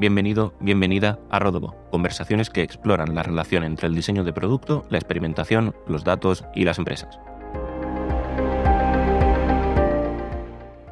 [0.00, 4.96] bienvenido, bienvenida a Rodobo, conversaciones que exploran la relación entre el diseño de producto, la
[4.96, 7.20] experimentación, los datos y las empresas.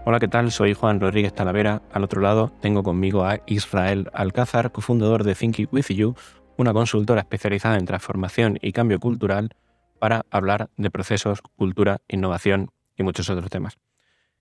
[0.04, 0.52] Hola, ¿qué tal?
[0.52, 1.80] Soy Juan Rodríguez Talavera.
[1.90, 6.14] Al otro lado tengo conmigo a Israel Alcázar, cofundador de Thinking With You,
[6.58, 9.56] una consultora especializada en transformación y cambio cultural
[9.98, 13.78] para hablar de procesos, cultura, innovación y muchos otros temas.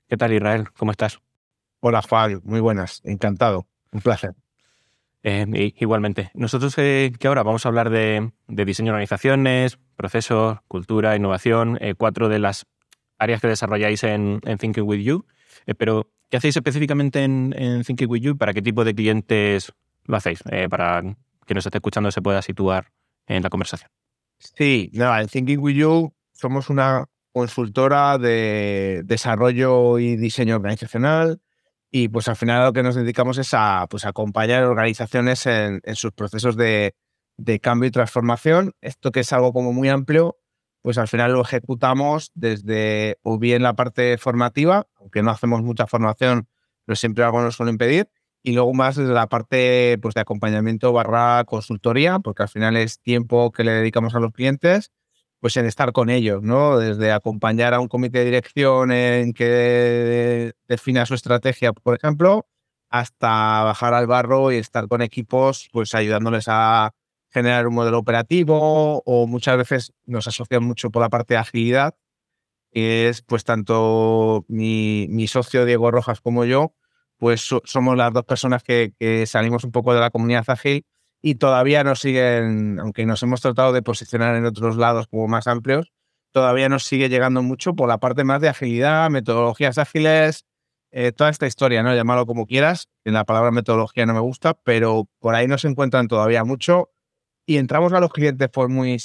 [0.10, 0.68] ¿Qué tal, Israel?
[0.78, 1.20] ¿Cómo estás?
[1.80, 2.42] Hola, Juan.
[2.44, 3.02] Muy buenas.
[3.06, 3.66] Encantado.
[3.94, 4.36] Un placer.
[5.30, 6.32] Eh, igualmente.
[6.36, 11.96] Nosotros eh, que ahora vamos a hablar de, diseño de organizaciones, procesos, cultura, innovación, eh,
[11.96, 12.66] cuatro de las
[13.18, 15.26] áreas que desarrolláis en, Thinking With You.
[15.78, 18.38] pero, ¿qué hacéis específicamente en, Thinking With You?
[18.38, 19.74] ¿Para qué tipo de clientes
[20.06, 20.42] lo hacéis?
[20.70, 21.04] para
[21.46, 22.94] que nos esté escuchando se pueda situar
[23.26, 23.92] en la conversación.
[24.40, 27.04] Sí, nada, en Thinking With You somos una
[27.34, 31.42] consultora de desarrollo y diseño organizacional
[32.00, 36.12] y pues al final lo que nos dedicamos es a pues, acompañar organizaciones en, sus
[36.12, 36.94] procesos de,
[37.60, 38.76] cambio y transformación.
[38.82, 40.38] Esto que es algo como muy amplio,
[40.84, 45.88] pues al final lo ejecutamos desde o bien la parte formativa, aunque no hacemos mucha
[45.88, 46.48] formación,
[46.86, 48.12] pero siempre algo nos suele impedir,
[48.44, 53.02] y luego más desde la parte pues, de acompañamiento barra consultoría, porque al final es
[53.02, 54.92] tiempo que le dedicamos a los clientes
[55.40, 56.78] pues en estar con ellos, ¿no?
[56.78, 62.48] Desde acompañar a un comité de dirección en que defina su estrategia, por ejemplo,
[62.90, 66.92] hasta bajar al barro y estar con equipos, pues ayudándoles a
[67.30, 71.96] generar un modelo operativo o muchas veces nos asocian mucho por la parte de agilidad,
[72.72, 76.74] que es pues tanto mi, mi socio Diego Rojas como yo,
[77.18, 80.86] pues somos las dos personas que, que salimos un poco de la comunidad ágil
[81.22, 85.48] y todavía nos siguen, aunque nos hemos tratado de posicionar en otros lados como más
[85.48, 85.92] amplios,
[86.32, 90.46] todavía nos sigue llegando mucho por la parte más de agilidad, metodologías ágiles,
[90.92, 91.94] eh, toda esta historia, ¿no?
[91.94, 92.88] Llámalo como quieras.
[93.04, 96.92] En la palabra metodología no me gusta, pero por ahí nos encuentran todavía mucho
[97.46, 98.98] y entramos a los clientes por muy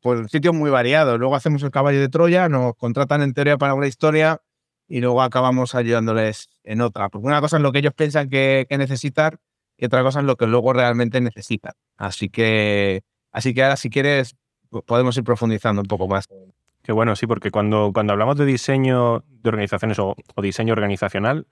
[0.00, 1.18] por sitios muy variados.
[1.18, 4.40] Luego hacemos el caballo de Troya, nos contratan en teoría para una historia
[4.88, 7.08] y luego acabamos ayudándoles en otra.
[7.08, 9.38] Porque una cosa es lo que ellos piensan que, necesitan
[9.76, 11.72] y otra cosa es lo que luego realmente necesitan.
[11.96, 14.36] Así que, así que ahora si quieres
[14.84, 16.28] podemos ir profundizando un poco más.
[16.82, 21.46] Qué bueno, sí, porque cuando, cuando hablamos de diseño de organizaciones o, diseño organizacional,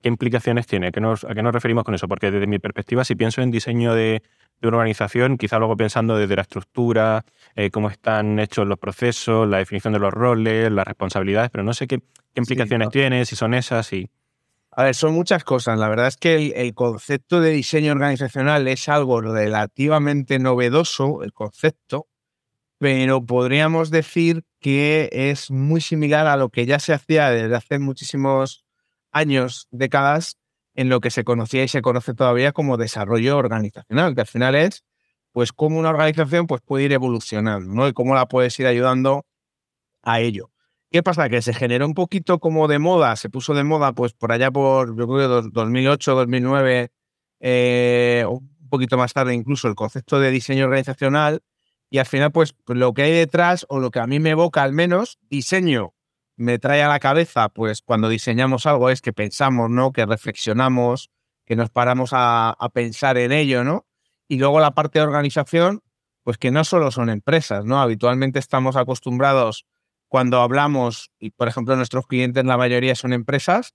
[0.00, 0.88] ¿qué implicaciones tiene?
[0.88, 2.06] ¿A qué, nos, referimos con eso?
[2.06, 4.22] Porque desde mi perspectiva, si pienso en diseño de,
[4.62, 7.24] una organización, quizá luego pensando desde la estructura,
[7.56, 11.74] eh, cómo están hechos los procesos, la definición de los roles, las responsabilidades, pero no
[11.74, 12.00] sé qué,
[12.34, 14.08] implicaciones tiene, si son esas y...
[14.78, 15.78] A ver, son muchas cosas.
[15.78, 22.08] La verdad es que el, concepto de diseño organizacional es algo relativamente novedoso, el concepto,
[22.78, 27.78] pero podríamos decir que es muy similar a lo que ya se hacía desde hace
[27.78, 28.66] muchísimos
[29.12, 30.36] años, décadas,
[30.74, 34.54] en lo que se conocía y se conoce todavía como desarrollo organizacional, que al final
[34.54, 34.84] es
[35.32, 37.88] pues cómo una organización pues, puede ir evolucionando, ¿no?
[37.88, 39.24] Y cómo la puedes ir ayudando
[40.02, 40.50] a ello.
[40.90, 41.28] ¿Qué pasa?
[41.28, 44.50] Que se generó un poquito como de moda, se puso de moda pues por allá
[44.50, 46.90] por, yo creo, 2008, 2009,
[47.40, 51.42] eh, un poquito más tarde incluso, el concepto de diseño organizacional
[51.90, 54.62] y al final pues lo que hay detrás o lo que a mí me evoca
[54.62, 55.92] al menos, diseño
[56.36, 59.92] me trae a la cabeza pues cuando diseñamos algo es que pensamos, ¿no?
[59.92, 61.10] Que reflexionamos,
[61.44, 63.86] que nos paramos a, a pensar en ello, ¿no?
[64.28, 65.82] Y luego la parte de organización,
[66.22, 67.80] pues que no solo son empresas, ¿no?
[67.80, 69.64] Habitualmente estamos acostumbrados
[70.16, 73.74] cuando hablamos, y por ejemplo nuestros clientes la mayoría son empresas,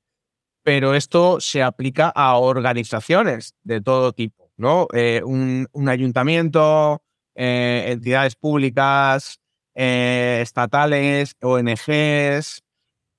[0.63, 4.87] pero esto se aplica a organizaciones de todo tipo, ¿no?
[4.91, 7.03] Eh, un, ayuntamiento,
[7.35, 9.39] eh, entidades públicas,
[9.75, 12.63] eh, estatales, ONGs,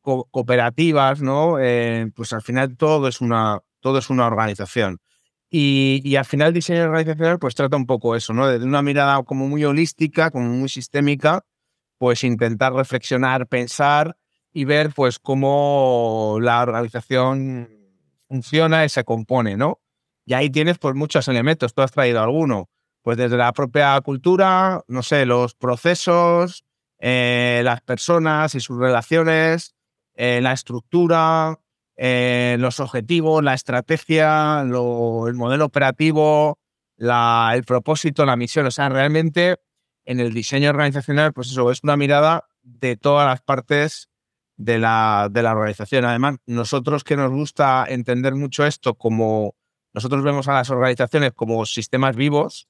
[0.01, 1.59] cooperativas, ¿no?
[2.17, 4.99] pues al final todo es una, todo es una organización.
[5.49, 8.49] Y, y, al final el diseño organizacional pues trata un poco eso, ¿no?
[8.49, 11.45] De una mirada como muy holística, como muy sistémica,
[12.03, 14.17] pues intentar reflexionar, pensar
[14.53, 17.69] y ver pues cómo la organización
[18.27, 19.81] funciona y se compone, ¿no?
[20.25, 22.71] Y ahí tienes pues muchos elementos, tú has traído alguno,
[23.03, 26.65] pues desde la propia cultura, no sé, los procesos,
[26.99, 29.77] eh, las personas y sus relaciones,
[30.17, 31.61] eh, la estructura,
[31.95, 36.59] eh, los objetivos, la estrategia, el modelo operativo,
[36.99, 38.67] el propósito, la misión.
[38.67, 39.61] O sea, realmente
[40.05, 44.11] en el diseño organizacional, pues eso, es una mirada de todas las partes
[44.57, 46.05] de la, de la organización.
[46.05, 49.55] Además, nosotros que nos gusta entender mucho esto como
[49.95, 52.69] nosotros vemos a las organizaciones como sistemas vivos,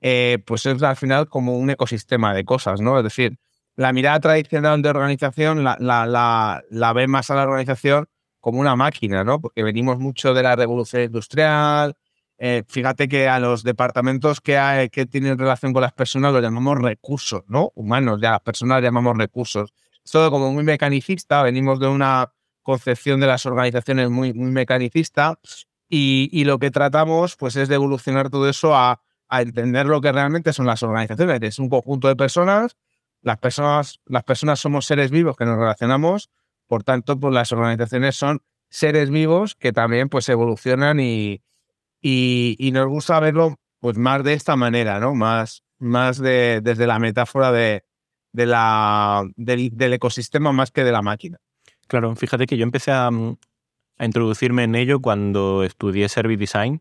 [0.00, 2.98] eh, pues es al final como un ecosistema de cosas, ¿no?
[2.98, 3.38] Es decir,
[3.76, 8.08] la mirada tradicional de organización la, la, la, la ve más a la organización
[8.40, 9.40] como una máquina, ¿no?
[9.40, 11.96] Porque venimos mucho de la revolución industrial,
[12.38, 16.78] eh, fíjate que a los departamentos que, que tienen relación con las personas los llamamos
[16.78, 17.72] recursos, ¿no?
[17.74, 19.72] Humanos, ya las personas llamamos recursos.
[20.10, 25.38] Todo como muy mecanicista, venimos de una concepción de las organizaciones muy, muy mecanicista
[25.88, 30.12] y, lo que tratamos pues es de evolucionar todo eso a, a, entender lo que
[30.12, 31.40] realmente son las organizaciones.
[31.42, 32.76] Es un conjunto de personas,
[33.22, 36.30] las personas, las personas somos seres vivos que nos relacionamos,
[36.66, 41.42] por tanto pues las organizaciones son seres vivos que también pues evolucionan y,
[42.00, 45.14] y, nos gusta verlo pues más de esta manera, ¿no?
[45.14, 47.84] Más, más de, desde la metáfora de,
[48.32, 51.38] de la, del, ecosistema más que de la máquina.
[51.86, 56.80] Claro, fíjate que yo empecé a, a introducirme en ello cuando estudié Service Design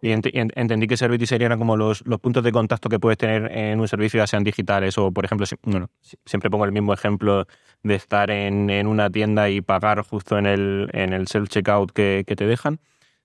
[0.00, 3.56] y entendí que Service Design eran como los, los, puntos de contacto que puedes tener
[3.56, 5.90] en un servicio, ya sean digitales o, por ejemplo, bueno,
[6.24, 7.46] siempre pongo el mismo ejemplo
[7.84, 12.24] de estar en, en, una tienda y pagar justo en el, en el self-checkout que
[12.24, 12.80] te dejan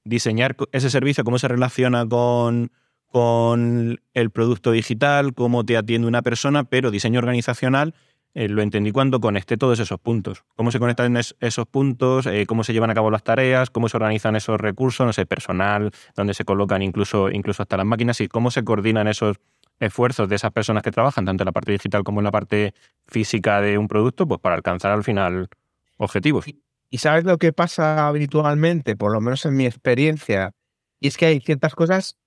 [0.08, 2.72] diseñar ese servicio, cómo se relaciona con,
[3.06, 7.94] con el producto digital, cómo te atiende una persona, pero diseño organizacional
[8.34, 10.44] eh, lo entendí cuando conecté todos esos puntos.
[10.56, 13.98] Cómo se conectan esos puntos, eh, cómo se llevan a cabo las tareas, cómo se
[13.98, 18.28] organizan esos recursos, no sé, personal, dónde se colocan incluso, incluso hasta las máquinas y
[18.28, 19.38] cómo se coordinan esos
[19.80, 22.76] esfuerzos de esas personas que trabajan, tanto en la parte digital como en la parte
[23.08, 25.50] física de un producto, pues para alcanzar al final
[25.98, 26.46] objetivos.
[26.90, 30.54] Y sabes lo que pasa habitualmente, por lo menos en mi experiencia,
[31.00, 32.18] y es que hay ciertas cosas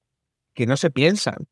[0.55, 1.49] que no se piensan.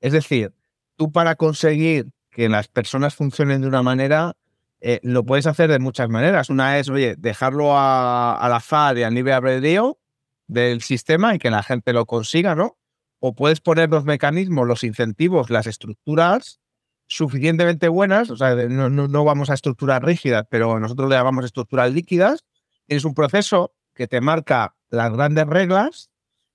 [0.00, 0.52] Es decir,
[0.96, 4.34] tú para conseguir que las personas funcionen de una manera,
[4.80, 6.50] eh, lo puedes hacer de muchas maneras.
[6.50, 9.98] Una es, oye, dejarlo a, al azar y a nivel albedrío
[10.46, 12.78] del sistema y que la gente lo consiga, ¿no?
[13.18, 16.60] O puedes poner los mecanismos, los incentivos, las estructuras
[17.06, 21.92] suficientemente buenas, o sea, no, no, vamos a estructuras rígidas, pero nosotros le llamamos estructuras
[21.92, 22.44] líquidas,
[22.86, 26.10] tienes un proceso que te marca las grandes reglas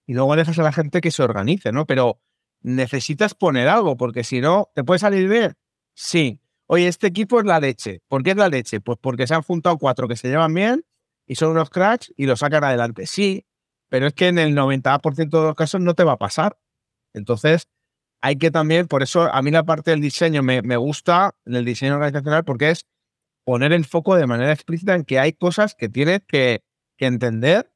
[0.05, 1.85] y luego dejas a la gente que se organice, ¿no?
[1.85, 2.19] Pero
[2.61, 5.53] necesitas poner algo, porque si no, ¿te puede salir bien?
[5.93, 6.41] Sí.
[6.67, 8.01] Oye, este equipo es la leche.
[8.07, 8.79] ¿Por qué es la leche?
[8.79, 10.85] Pues porque se han juntado cuatro que se llevan bien
[11.25, 13.07] y son unos cracks y lo sacan adelante.
[13.07, 13.45] Sí,
[13.89, 16.57] pero es que en el 90% de los casos no te va a pasar.
[17.13, 17.67] Entonces,
[18.21, 21.55] hay que también, por eso a mí la parte del diseño me, me gusta, en
[21.55, 22.85] el diseño organizacional, porque es
[23.43, 26.63] poner el foco de manera explícita en que hay cosas que tienes que,
[26.97, 27.73] entender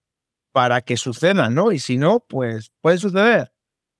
[0.51, 1.71] para que sucedan, ¿no?
[1.71, 3.51] Y si no, pues puede suceder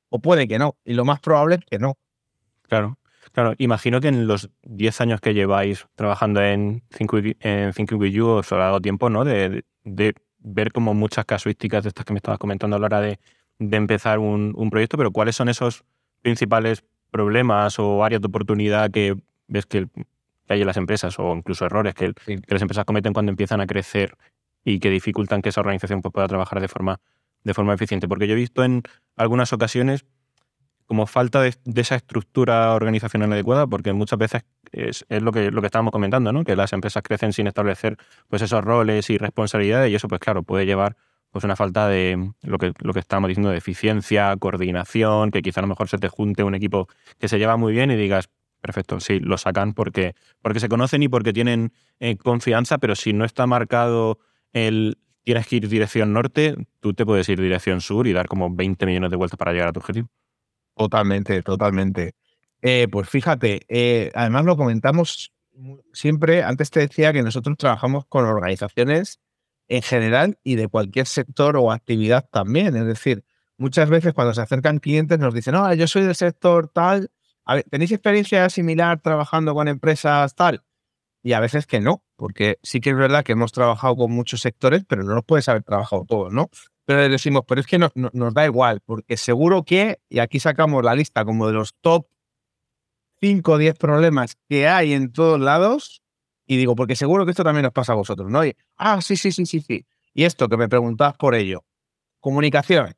[0.10, 0.78] o puede que no.
[0.86, 1.98] Y lo más probable es que no.
[2.62, 3.00] Claro.
[3.32, 8.28] Claro, imagino que en los 10 años que lleváis trabajando en Thinking, en With You
[8.28, 9.26] os ha dado tiempo, ¿no?
[9.26, 13.02] De, de, ver como muchas casuísticas de estas que me estabas comentando a la hora
[13.02, 13.20] de,
[13.58, 15.84] de empezar un, proyecto, pero ¿cuáles son esos
[16.26, 19.16] principales problemas o áreas de oportunidad que
[19.48, 19.88] ves que,
[20.48, 22.14] hay en las empresas o incluso errores que,
[22.48, 24.18] las empresas cometen cuando empiezan a crecer
[24.64, 27.00] y que dificultan que esa organización pues, pueda trabajar de forma,
[27.44, 28.08] de forma eficiente?
[28.08, 28.82] Porque yo he visto en
[29.16, 30.04] algunas ocasiones
[30.88, 35.68] como falta de, esa estructura organizacional adecuada, porque muchas veces es, lo, que, lo que
[35.68, 36.44] estábamos comentando, ¿no?
[36.44, 37.98] que las empresas crecen sin establecer
[38.30, 40.96] pues, esos roles y responsabilidades y eso, pues claro, puede llevar
[41.36, 45.60] pues una falta de lo que, lo que estábamos diciendo de eficiencia, coordinación, que quizá
[45.60, 46.88] a lo mejor se te junte un equipo
[47.20, 48.30] que se lleva muy bien y digas,
[48.62, 53.12] perfecto, sí, lo sacan porque, porque se conocen y porque tienen eh, confianza, pero si
[53.12, 54.18] no está marcado
[54.54, 58.56] el tienes que ir dirección norte, tú te puedes ir dirección sur y dar como
[58.56, 60.08] 20 millones de vueltas para llegar a tu objetivo.
[60.74, 62.14] Totalmente, totalmente.
[62.62, 65.34] Eh, pues fíjate, eh, además lo comentamos
[65.92, 69.20] siempre, antes te decía que nosotros trabajamos con organizaciones
[69.68, 72.76] en general y de cualquier sector o actividad también.
[72.76, 73.24] Es decir,
[73.58, 77.12] muchas veces cuando se acercan clientes nos dicen, no, yo soy del sector tal,
[77.70, 80.64] ¿tenéis experiencia similar trabajando con empresas tal?
[81.24, 84.42] Y a veces que no, porque sí que es verdad que hemos trabajado con muchos
[84.42, 86.50] sectores, pero no nos puedes haber trabajado todos, ¿no?
[86.86, 90.94] Pero decimos, pero es que nos da igual, porque seguro que, y aquí sacamos la
[90.94, 92.06] lista como de los top
[93.22, 96.04] 5 o 10 problemas que hay en todos lados,
[96.46, 98.42] y digo, porque seguro que esto también nos pasa a vosotros, ¿no?
[98.78, 99.86] ah, sí, sí, sí, sí, sí.
[100.14, 101.64] Y esto que me preguntabas por ello,
[102.20, 102.96] comunicación,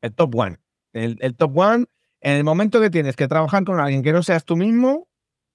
[0.00, 0.58] el top one.
[0.92, 1.86] El, top one,
[2.20, 5.08] en el momento que tienes que trabajar con alguien que no seas tú mismo,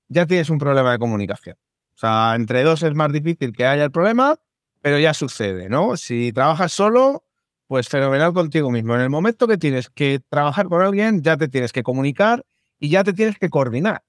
[0.07, 1.57] ya tienes un problema de comunicación.
[1.95, 4.37] O sea, entre dos es más difícil que haya el problema,
[4.81, 5.97] pero ya sucede, ¿no?
[5.97, 7.23] Si trabajas solo,
[7.67, 8.95] pues fenomenal contigo mismo.
[8.95, 12.45] En el momento que tienes que trabajar con alguien, ya te tienes que comunicar
[12.79, 14.03] y ya te tienes que coordinar.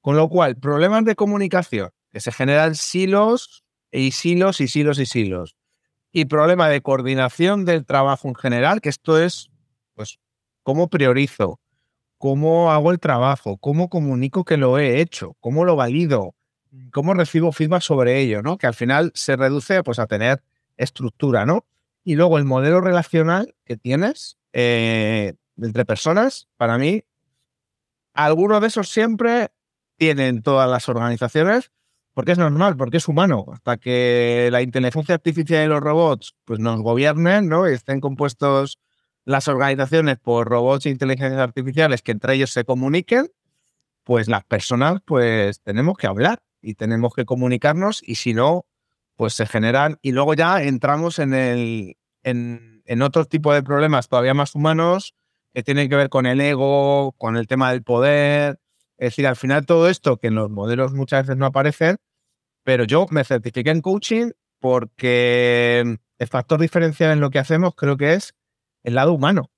[0.00, 5.04] Con lo cual, problemas de comunicación que se generan silos y silos y silos y
[5.04, 5.54] silos.
[6.12, 9.50] Y problema de coordinación del trabajo en general, que esto es,
[9.92, 10.18] pues,
[10.62, 11.60] cómo priorizo,
[12.16, 16.34] cómo hago el trabajo, cómo comunico que lo he hecho, cómo lo valido,
[16.90, 18.56] cómo recibo feedback sobre ello, ¿no?
[18.56, 20.42] Que al final se reduce pues, a tener
[20.78, 21.66] estructura, ¿no?
[22.02, 27.04] Y luego el modelo relacional que tienes eh, entre personas, para mí,
[28.14, 29.50] algunos de esos siempre
[29.98, 31.72] tienen todas las organizaciones,
[32.16, 33.44] porque es normal, porque es humano.
[33.52, 37.68] Hasta que la inteligencia artificial y los robots pues, nos gobiernen ¿no?
[37.68, 38.78] y estén compuestos
[39.26, 43.28] las organizaciones por robots e inteligencias artificiales que entre ellos se comuniquen,
[44.02, 48.64] pues las personas pues tenemos que hablar y tenemos que comunicarnos y si no,
[49.16, 54.08] pues se generan y luego ya entramos en, el, en, en otro tipo de problemas
[54.08, 55.14] todavía más humanos
[55.52, 58.58] que tienen que ver con el ego, con el tema del poder.
[58.96, 61.98] Es decir, al final todo esto que en los modelos muchas veces no aparecen,
[62.66, 67.96] pero yo me certifiqué en coaching porque el factor diferencial en lo que hacemos creo
[67.96, 68.34] que es
[68.82, 69.52] el lado humano.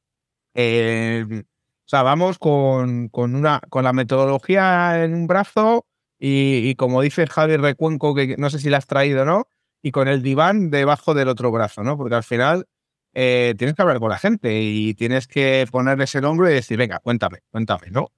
[0.52, 5.86] Eh, o sea, vamos con, con, una, con la metodología en un brazo
[6.18, 9.48] y, como dice Javi Recuenco, que no sé si la has traído o no,
[9.80, 11.96] y con el diván debajo del otro brazo, ¿no?
[11.96, 12.66] Porque al final
[13.14, 16.76] eh, tienes que hablar con la gente y tienes que ponerles el hombro y decir,
[16.76, 18.12] venga, cuéntame, cuéntame, ¿no?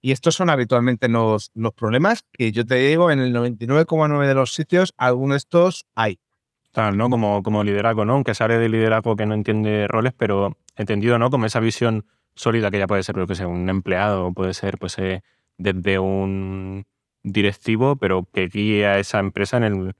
[0.00, 4.34] Y estos son habitualmente los, los problemas que yo te digo, en el 99,9 de
[4.34, 6.18] los sitios, algunos de estos hay.
[6.72, 7.10] Tal, ¿no?
[7.10, 8.14] Como, como liderazgo, ¿no?
[8.14, 11.30] Aunque sale de liderazgo que no entiende roles, pero entendido, ¿no?
[11.30, 14.78] Como esa visión sólida que ya puede ser, lo que sea, un empleado, puede ser,
[14.78, 15.22] pues, eh,
[15.58, 16.86] desde un
[17.22, 19.94] directivo, pero que guíe a esa empresa en el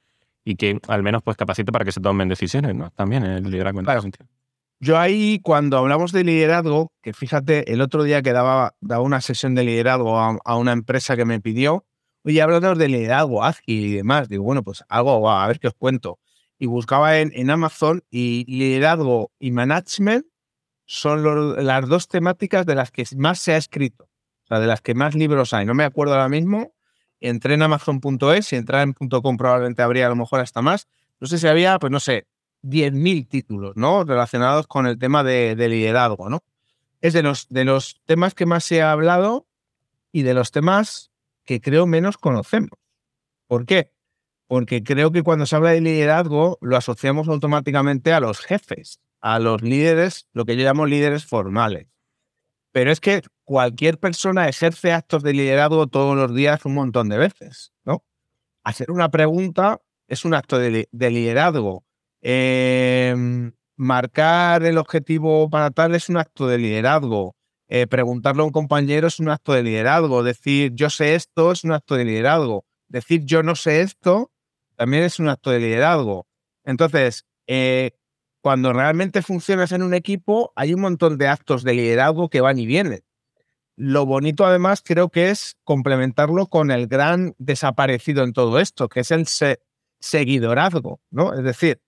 [0.44, 2.90] y que al menos pues capacite para que se tomen decisiones, ¿no?
[2.90, 3.80] También el liderazgo.
[3.80, 3.86] En
[4.82, 9.20] Yo ahí, cuando hablamos de liderazgo, que fíjate, el otro día que daba, daba una
[9.20, 11.84] sesión de liderazgo a, una empresa que me pidió,
[12.24, 14.30] oye, hablamos de liderazgo y demás.
[14.30, 16.18] Digo, bueno, pues algo, a ver qué os cuento.
[16.58, 20.24] Y buscaba en, en Amazon y liderazgo y management
[20.86, 24.80] son las dos temáticas de las que más se ha escrito, o sea, de las
[24.80, 25.66] que más libros hay.
[25.66, 26.72] No me acuerdo ahora mismo,
[27.20, 30.88] entré en amazon.es y entrar en .com probablemente habría a lo mejor hasta más.
[31.20, 32.26] No sé si había, pues no sé,
[32.62, 34.04] 10.000 títulos, ¿no?
[34.04, 36.42] Relacionados con el tema de, liderazgo, ¿no?
[37.00, 39.46] Es de los, de los temas que más se ha hablado
[40.12, 41.10] y de los temas
[41.44, 42.78] que creo menos conocemos.
[43.46, 43.92] ¿Por qué?
[44.46, 49.38] Porque creo que cuando se habla de liderazgo lo asociamos automáticamente a los jefes, a
[49.38, 51.88] los líderes, lo que yo llamo líderes formales.
[52.72, 57.18] Pero es que cualquier persona ejerce actos de liderazgo todos los días un montón de
[57.18, 58.04] veces, ¿no?
[58.62, 61.84] Hacer una pregunta es un acto de, liderazgo.
[62.22, 67.34] Em, marcar el objetivo para tal es un acto de liderazgo.
[67.68, 70.22] Eh, preguntarle a un compañero es un acto de liderazgo.
[70.22, 72.64] Decir yo sé esto es un acto de liderazgo.
[72.88, 74.32] Decir yo no sé esto
[74.76, 76.26] también es un acto de liderazgo.
[76.64, 77.92] Entonces, eh,
[78.40, 82.58] cuando realmente funcionas en un equipo, hay un montón de actos de liderazgo que van
[82.58, 83.02] y vienen.
[83.76, 89.00] Lo bonito además creo que es complementarlo con el gran desaparecido en todo esto, que
[89.00, 89.26] es el
[90.00, 91.34] seguidorazgo, ¿no?
[91.34, 91.80] Es decir,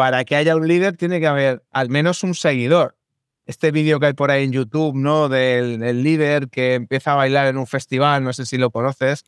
[0.00, 2.96] para que haya un líder tiene que haber al menos un seguidor.
[3.44, 5.28] Este vídeo que hay por ahí en YouTube, ¿no?
[5.28, 9.26] Del, líder que empieza a bailar en un festival, no sé si lo conoces,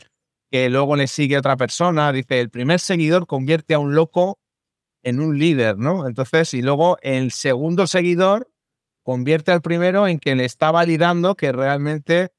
[0.50, 4.38] que luego le sigue otra persona, dice, el primer seguidor convierte a un loco
[5.02, 6.08] en un líder, ¿no?
[6.08, 8.48] Entonces, y luego el segundo seguidor
[9.02, 12.30] convierte al primero en que le está validando que realmente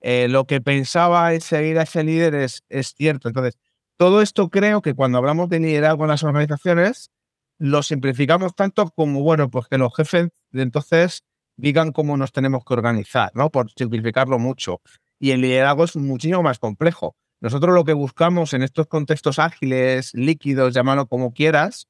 [0.00, 3.28] eh, lo que pensaba en seguir a ese líder es, es cierto.
[3.28, 3.58] Entonces,
[3.98, 7.10] todo esto creo que cuando hablamos de liderazgo en las organizaciones,
[7.58, 11.24] lo simplificamos tanto como, bueno, pues que los jefes de entonces
[11.56, 13.50] digan cómo nos tenemos que organizar, ¿no?
[13.50, 14.80] Por simplificarlo mucho.
[15.18, 17.16] Y el liderazgo es muchísimo más complejo.
[17.40, 21.88] Nosotros lo que buscamos en estos contextos ágiles, líquidos, llámalo como quieras,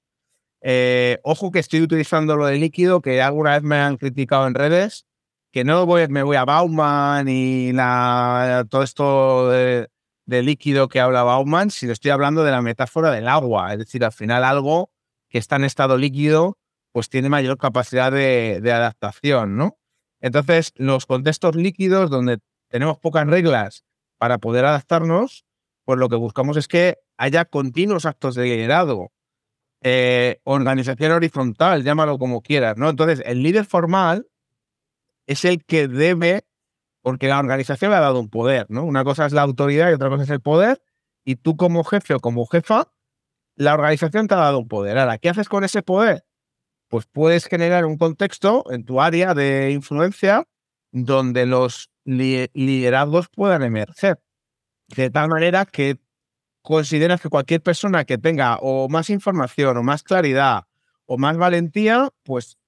[0.62, 4.54] eh, ojo que estoy utilizando lo de líquido, que alguna vez me han criticado en
[4.54, 5.06] redes,
[5.52, 9.88] que no voy, me voy a Bauman y la, todo esto de,
[10.26, 13.72] líquido que habla Bauman, sino estoy hablando de la metáfora del agua.
[13.72, 14.90] Es decir, al final algo
[15.32, 16.58] que está en estado líquido,
[16.92, 19.78] pues tiene mayor capacidad de, adaptación, ¿no?
[20.20, 23.82] Entonces, los contextos líquidos donde tenemos pocas reglas
[24.18, 25.46] para poder adaptarnos,
[25.84, 29.10] pues lo que buscamos es que haya continuos actos de liderazgo
[29.80, 32.90] eh, organización horizontal, llámalo como quieras, ¿no?
[32.90, 34.28] Entonces, el líder formal
[35.26, 36.44] es el que debe,
[37.00, 38.84] porque la organización le ha dado un poder, ¿no?
[38.84, 40.82] Una cosa es la autoridad y otra cosa es el poder,
[41.24, 42.92] y tú como jefe o como jefa,
[43.56, 44.98] la organización te ha dado un poder.
[44.98, 46.24] Ahora, ¿qué haces con ese poder?
[46.88, 50.46] Pues puedes generar un contexto en tu área de influencia
[50.90, 54.20] donde los liderazgos puedan emerger.
[54.88, 55.98] De tal manera que
[56.62, 60.64] consideras que cualquier persona que tenga o más información o más claridad
[61.06, 62.58] o más valentía, pues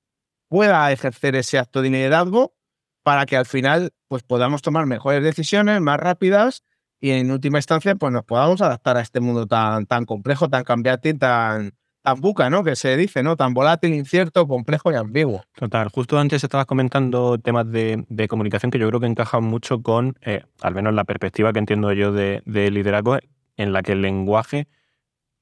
[0.49, 2.55] pueda ejercer ese acto de liderazgo
[3.03, 6.65] para que al final pues podamos tomar mejores decisiones, más rápidas
[7.01, 10.65] y en última instancia pues nos podamos adaptar a este mundo tan, tan complejo, tan
[10.65, 11.75] cambiante tan,
[12.05, 12.63] tan buca, ¿no?
[12.63, 13.35] Que se dice, ¿no?
[13.35, 15.43] Tan volátil, incierto, complejo y ambiguo.
[15.55, 15.89] Total.
[15.89, 20.43] Justo antes estabas comentando temas de, comunicación que yo creo que encajan mucho con, eh,
[20.61, 23.17] al menos la perspectiva que entiendo yo de, liderazgo,
[23.57, 24.69] en la que el lenguaje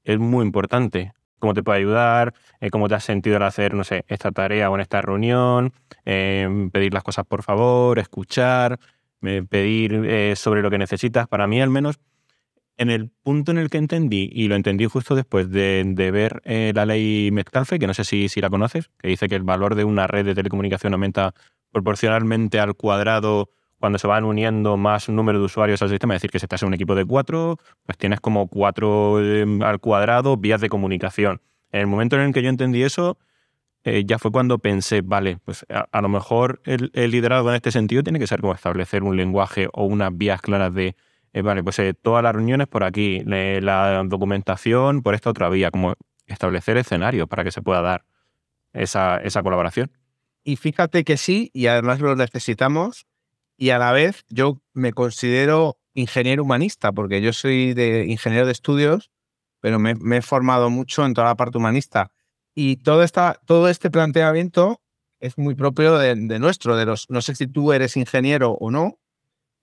[0.05, 1.11] es muy importante.
[1.39, 4.69] Cómo te puede ayudar, eh, cómo te has sentido al hacer, no sé, esta tarea
[4.69, 5.73] o en esta reunión,
[6.05, 8.79] eh, pedir las cosas por favor, escuchar,
[9.49, 11.27] pedir sobre lo que necesitas.
[11.27, 11.99] Para mí, al menos,
[12.77, 16.71] en el punto en el que entendí, y lo entendí justo después de, ver eh,
[16.75, 19.75] la ley Metcalfe, que no sé si, si la conoces, que dice que el valor
[19.75, 21.33] de una red de telecomunicación aumenta
[21.71, 23.49] proporcionalmente al cuadrado
[23.79, 26.61] cuando se van uniendo más número de usuarios al sistema, es decir, que si estás
[26.63, 31.41] en un equipo de cuatro, pues tienes como cuatro em, al cuadrado vías de comunicación.
[31.71, 33.17] En el momento en el que yo entendí eso,
[33.83, 37.71] eh, ya fue cuando pensé, vale, pues a, lo mejor el, el, liderazgo en este
[37.71, 40.95] sentido tiene que ser como establecer un lenguaje o unas vías claras de
[41.33, 45.71] eh, vale, pues eh, todas las reuniones por aquí, la documentación por esta otra vía,
[45.71, 45.95] como
[46.27, 48.05] establecer escenarios para que se pueda dar
[48.71, 49.91] esa, esa colaboración.
[50.43, 53.07] Y fíjate que sí, y además lo necesitamos,
[53.57, 58.51] y a la vez yo me considero ingeniero humanista, porque yo soy de ingeniero de
[58.51, 59.09] estudios,
[59.59, 62.11] pero me, he formado mucho en toda la parte humanista.
[62.55, 64.81] Y todo, esta, todo este planteamiento
[65.19, 68.99] es muy propio de, nuestro, de los, no sé si tú eres ingeniero o no,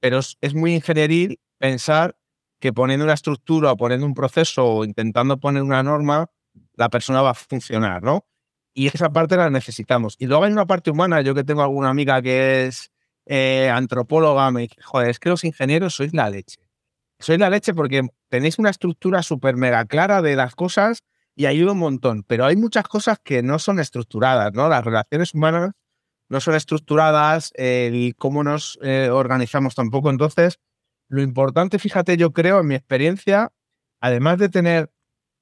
[0.00, 2.16] pero es, es muy ingenieril pensar
[2.58, 6.30] que poniendo una estructura o poniendo un proceso o intentando poner una norma,
[6.74, 8.26] la persona va a funcionar, ¿no?
[8.72, 10.16] Y esa parte la necesitamos.
[10.18, 12.90] Y luego hay una parte humana, yo que tengo alguna amiga que es
[13.26, 16.60] eh, antropóloga, me dice, joder, es que los ingenieros sois la leche.
[17.18, 21.02] Sois la leche porque tenéis una estructura súper mega clara de las cosas
[21.40, 24.68] y ayuda un montón, pero hay muchas cosas que no son estructuradas, ¿no?
[24.68, 25.70] Las relaciones humanas
[26.28, 30.10] no son estructuradas, y cómo nos eh, organizamos tampoco.
[30.10, 30.60] Entonces,
[31.08, 33.54] lo importante, fíjate, yo creo, en mi experiencia,
[34.02, 34.90] además de tener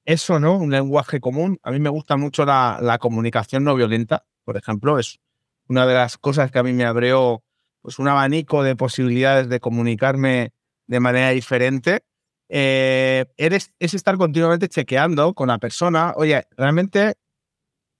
[0.05, 0.55] eso, ¿no?
[0.55, 5.19] Un lenguaje común, a mí me gusta mucho la, comunicación no violenta, por ejemplo, es
[5.67, 7.43] una de las cosas que a mí me abrió
[7.81, 10.53] pues, un abanico de posibilidades de comunicarme
[10.87, 12.05] de manera diferente.
[12.49, 17.13] Eh, eres, es estar continuamente chequeando con la persona, oye, realmente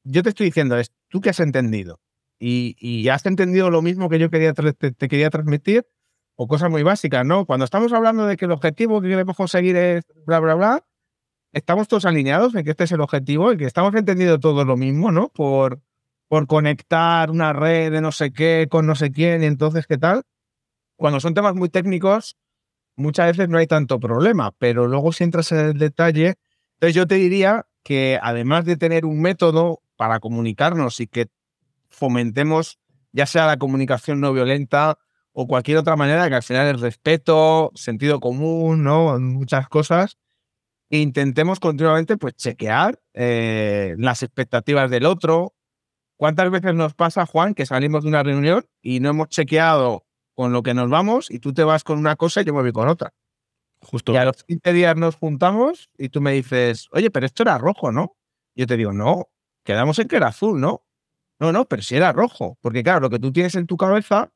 [0.03, 1.99] yo te estoy diciendo, es tú que has entendido
[2.39, 5.85] y, y has entendido lo mismo que yo quería te quería transmitir
[6.35, 7.45] o cosas muy básicas, ¿no?
[7.45, 10.85] Cuando estamos hablando de que el objetivo que queremos conseguir es bla, bla, bla,
[11.51, 14.77] estamos todos alineados en que este es el objetivo y que estamos entendiendo todo lo
[14.77, 15.29] mismo, ¿no?
[15.29, 15.81] Por,
[16.27, 19.97] por conectar una red de no sé qué con no sé quién y entonces qué
[19.97, 20.23] tal.
[20.95, 22.37] Cuando son temas muy técnicos,
[22.99, 26.35] muchas veces no hay tanto problema, pero luego si entras en el detalle,
[26.75, 31.27] entonces yo te diría que además de tener un método para comunicarnos y que
[31.89, 32.79] fomentemos
[33.11, 34.97] ya sea la comunicación no violenta,
[35.31, 39.17] o cualquier otra manera, que al final el respeto, sentido común, ¿no?
[39.19, 40.17] Muchas cosas.
[40.89, 45.53] Intentemos continuamente pues chequear eh, las expectativas del otro.
[46.17, 50.05] ¿Cuántas veces nos pasa, Juan, que salimos de una reunión y no hemos chequeado
[50.39, 52.61] con lo que nos vamos y tú te vas con una cosa y yo me
[52.61, 53.13] voy con otra?
[53.81, 54.13] Justo.
[54.13, 57.57] Y a los 15 días nos juntamos y tú me dices, oye, pero esto era
[57.57, 58.15] rojo, ¿no?
[58.55, 59.27] Yo te digo, no,
[59.65, 60.85] quedamos en que era azul, ¿no?
[61.41, 62.57] No, no, pero si era rojo.
[62.61, 64.31] Porque claro, lo que tú tienes en tu cabeza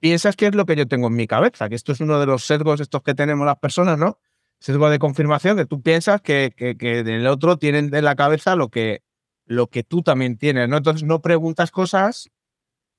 [0.00, 2.24] piensas que es lo que yo tengo en mi cabeza, que esto es uno de
[2.24, 4.18] los sesgos estos que tenemos las personas, ¿no?
[4.60, 8.56] Sesgo de confirmación, que tú piensas que, que, que del otro tienen en la cabeza
[8.56, 9.02] lo que,
[9.44, 10.78] lo que tú también tienes, ¿no?
[10.78, 12.30] Entonces no preguntas cosas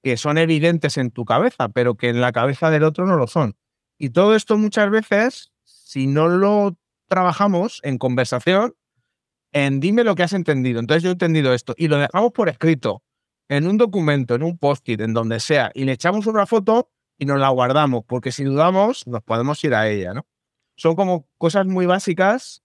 [0.06, 3.26] que son evidentes en tu cabeza, pero que en la cabeza del otro no lo
[3.26, 3.58] son.
[3.98, 8.76] Y todo esto muchas veces, si no lo trabajamos en conversación,
[9.52, 10.80] en dime lo que has entendido.
[10.80, 13.02] Entonces yo he entendido esto y lo dejamos por escrito,
[13.50, 17.26] en un documento, en un post-it, en donde sea, y le echamos una foto, y
[17.26, 20.28] nos la guardamos, porque si dudamos, nos podemos ir a ella, ¿no?
[20.76, 22.62] Son como cosas muy básicas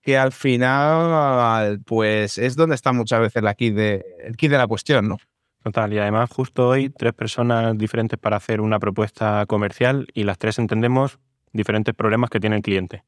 [0.00, 4.58] que al final, pues es donde está muchas veces la kit de, el kit de
[4.58, 5.18] la cuestión, ¿no?
[5.62, 10.38] Total, y además justo hoy tres personas diferentes para hacer una propuesta comercial y las
[10.38, 11.18] tres entendemos
[11.52, 13.04] diferentes problemas que tiene el cliente.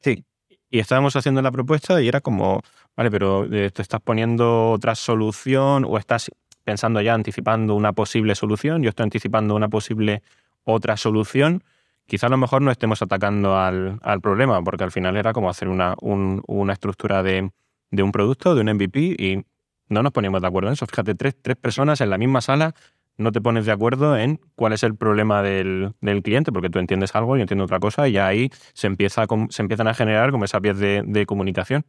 [0.00, 0.24] Sí.
[0.70, 2.60] Y estábamos haciendo la propuesta y era como,
[2.96, 6.30] vale, pero eh, te estás poniendo otra solución o estás
[6.62, 10.22] pensando ya, anticipando una posible solución, yo estoy anticipando una posible
[10.64, 11.64] otra solución,
[12.06, 15.68] quizá a lo mejor no estemos atacando al, problema, porque al final era como hacer
[15.68, 17.50] una, una estructura de,
[17.90, 19.44] un producto, de un MVP, y
[19.88, 20.86] no nos poníamos de acuerdo en eso.
[20.86, 22.74] Fíjate, tres, tres personas en la misma sala
[23.16, 27.14] no te pones de acuerdo en cuál es el problema del, cliente, porque tú entiendes
[27.14, 30.44] algo y yo entiendo otra cosa, y ahí se, empieza se empiezan a generar como
[30.44, 31.84] esas vías de comunicación.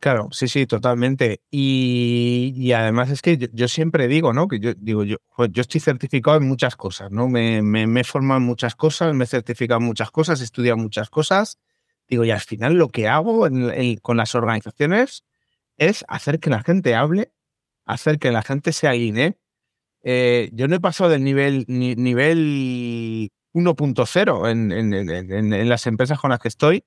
[0.00, 1.42] Claro, sí, sí, totalmente.
[1.50, 4.48] Y, además es que yo, siempre digo, ¿no?
[4.48, 5.18] Que yo digo, yo,
[5.50, 7.28] yo estoy certificado en muchas cosas, ¿no?
[7.28, 10.78] Me, me, he formado en muchas cosas, me he certificado en muchas cosas, he estudiado
[10.78, 11.58] muchas cosas.
[12.08, 13.46] Digo, y al final lo que hago
[14.00, 15.24] con las organizaciones
[15.80, 17.32] es hacer que la gente hable,
[17.86, 19.38] hacer que la gente se alinee.
[20.02, 26.38] Eh, yo no he pasado del nivel, nivel 1.0 en, en, las empresas con las
[26.38, 26.84] que estoy,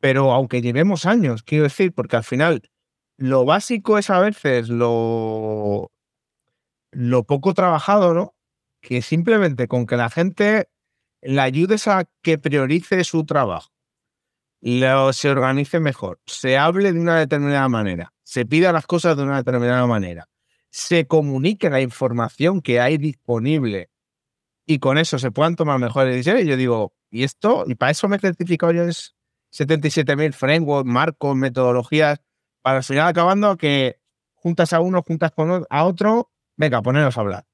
[0.00, 2.62] pero aunque llevemos años, quiero decir, porque al final
[3.18, 5.92] lo básico es a veces lo,
[6.92, 8.34] lo poco trabajado, ¿no?
[8.80, 10.70] Que simplemente con que la gente
[11.20, 13.73] le ayudes a que priorice su trabajo,
[14.64, 19.22] lo, se organice mejor, se hable de una determinada manera, se pida las cosas de
[19.22, 20.28] una determinada manera,
[20.70, 23.90] se comunique la información que hay disponible
[24.66, 26.46] y con eso se puedan tomar mejores decisiones.
[26.46, 27.64] Yo digo, ¿y esto?
[27.66, 29.14] Y para eso me he certificado yo es
[29.52, 32.20] 77.000 frameworks, marcos, metodologías,
[32.62, 34.00] para al final acabando que
[34.32, 37.46] juntas a uno, juntas con a otro, venga, poneros a hablar.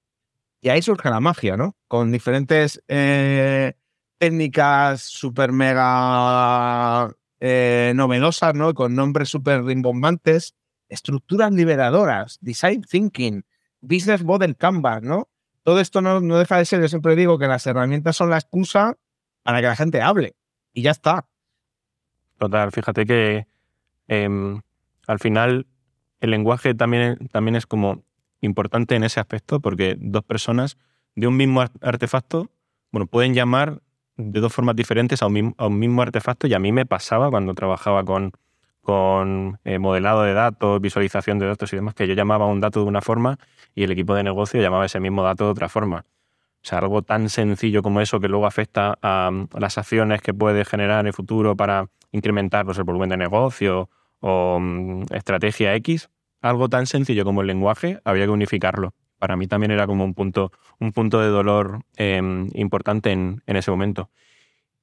[0.61, 1.77] Y ahí surge la magia, ¿no?
[1.89, 3.75] Con diferentes eh,
[4.21, 8.75] técnicas súper mega eh, novedosas, ¿no?
[8.75, 10.55] Con nombres súper rimbombantes,
[10.91, 13.47] estructuras liberadoras, design thinking,
[13.81, 15.31] business model canvas, ¿no?
[15.63, 18.37] Todo esto no, no deja de ser, yo siempre digo que las herramientas son la
[18.37, 18.99] excusa
[19.43, 20.37] para que la gente hable.
[20.75, 21.27] Y ya está.
[22.39, 23.47] Total, fíjate que
[24.07, 24.61] em,
[25.07, 25.67] al final
[26.21, 28.05] el lenguaje también, también es como
[28.43, 30.77] importante en ese aspecto porque dos personas
[31.15, 32.51] de un mismo artefacto
[32.91, 33.81] bueno, pueden llamar
[34.21, 38.05] de dos formas diferentes a un, mismo, artefacto y a mí me pasaba cuando trabajaba
[38.05, 38.33] con,
[38.81, 42.81] con eh, modelado de datos, visualización de datos y demás, que yo llamaba un dato
[42.81, 43.39] de una forma
[43.75, 46.05] y el equipo de negocio llamaba ese mismo dato de otra forma.
[46.63, 50.65] O sea, algo tan sencillo como eso que luego afecta a, las acciones que puede
[50.65, 53.89] generar en el futuro para incrementar pues, el volumen de negocio
[54.21, 56.11] o mm, estrategia X,
[56.43, 58.93] algo tan sencillo como el lenguaje, había que unificarlo.
[59.21, 63.71] Para mí también era como un punto, un punto de dolor em, importante en, ese
[63.71, 64.11] momento.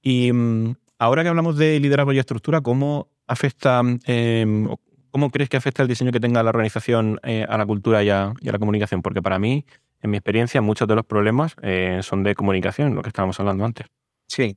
[0.02, 4.70] Y mm, ahora que hablamos de liderazgo y estructura, ¿cómo afecta, em,
[5.10, 8.10] cómo crees que afecta el diseño que tenga la organización eh, a la cultura y
[8.12, 9.02] a, la comunicación?
[9.02, 9.66] Porque para mí,
[10.02, 13.66] en mi experiencia, muchos de los problemas eh, son de comunicación, lo que estábamos hablando
[13.66, 13.88] antes.
[14.28, 14.56] Sí,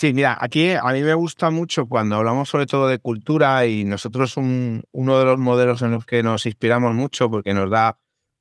[0.00, 3.82] Sí, mira, aquí a mí me gusta mucho cuando hablamos sobre todo de cultura y
[3.82, 7.98] nosotros un, uno de los modelos en los que nos inspiramos mucho porque nos da,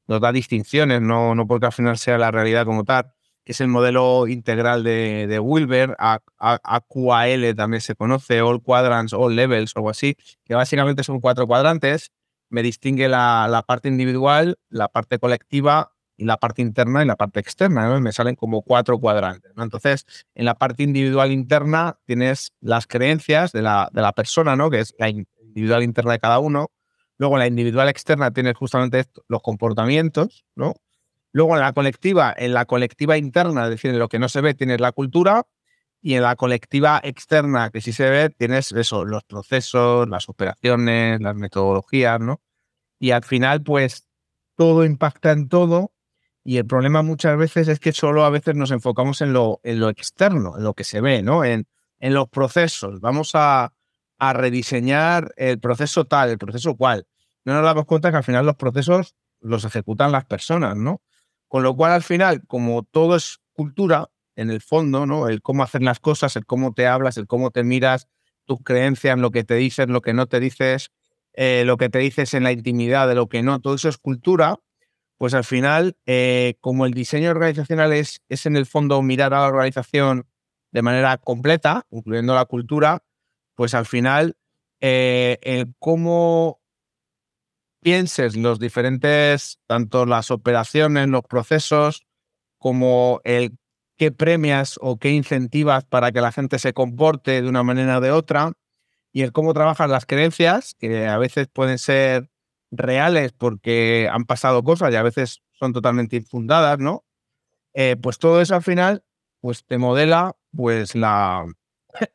[0.08, 3.14] nos da distinciones, no, no porque al final sea la realidad como tal,
[3.48, 9.72] es el modelo integral de, de Wilber, AQAL también se conoce, All Quadrants, All Levels
[9.76, 12.12] algo así, que básicamente son cuatro cuadrantes,
[12.50, 17.16] me distingue la, la parte individual, la parte colectiva y la parte interna y la
[17.16, 18.00] parte externa.
[18.00, 19.52] Me salen como cuatro cuadrantes.
[19.56, 19.64] ¿no?
[19.64, 24.70] Entonces, en la parte individual interna tienes las creencias de la, de la persona, ¿no?
[24.70, 26.72] que es la individual interna de cada uno.
[27.18, 30.46] Luego, en la individual externa tienes justamente los comportamientos.
[30.56, 30.74] ¿no?
[31.32, 34.42] Luego, en la colectiva, en la colectiva interna, es decir, en lo que no se
[34.42, 35.46] ve, tienes la cultura.
[36.00, 41.20] Y en la colectiva externa, que sí se ve, tienes eso, los procesos, las operaciones,
[41.22, 42.40] las metodologías, ¿no?
[43.00, 44.08] Y al final, pues,
[44.56, 45.92] todo impacta en todo
[46.48, 49.82] y el problema muchas veces es que solo a veces nos enfocamos en lo, en
[49.82, 51.44] lo externo, en lo que se ve, ¿no?
[51.44, 51.68] En,
[52.00, 53.02] en los procesos.
[53.02, 53.74] Vamos a,
[54.18, 57.08] a rediseñar el proceso tal, el proceso cual.
[57.46, 61.02] No nos damos cuenta que al final los procesos los ejecutan las personas, ¿no?
[61.48, 65.30] Con lo cual, al final, como todo es cultura, en el fondo, ¿no?
[65.30, 68.08] El cómo hacer las cosas, el cómo te hablas, el cómo te miras,
[68.46, 70.92] tus creencias, lo que te dices, lo que no te dices,
[71.34, 73.98] eh, lo que te dices en la intimidad, de lo que no, todo eso es
[73.98, 74.60] cultura
[75.18, 79.42] pues al final, eh, como el diseño organizacional es, es en el fondo mirar a
[79.42, 80.28] la organización
[80.72, 83.04] de manera completa, incluyendo la cultura,
[83.58, 84.38] pues al final,
[84.82, 86.62] eh, el cómo
[87.82, 92.06] pienses los diferentes, tanto las operaciones, los procesos,
[92.60, 93.58] como el
[93.98, 98.02] qué premias o qué incentivas para que la gente se comporte de una manera o
[98.02, 98.54] de otra,
[99.12, 102.30] y el cómo trabajas las creencias, que a veces pueden ser
[102.70, 107.06] reales porque han pasado cosas y a veces son totalmente infundadas, ¿no?
[107.74, 109.04] Eh, pues todo eso al final
[109.42, 111.46] pues te modela pues la,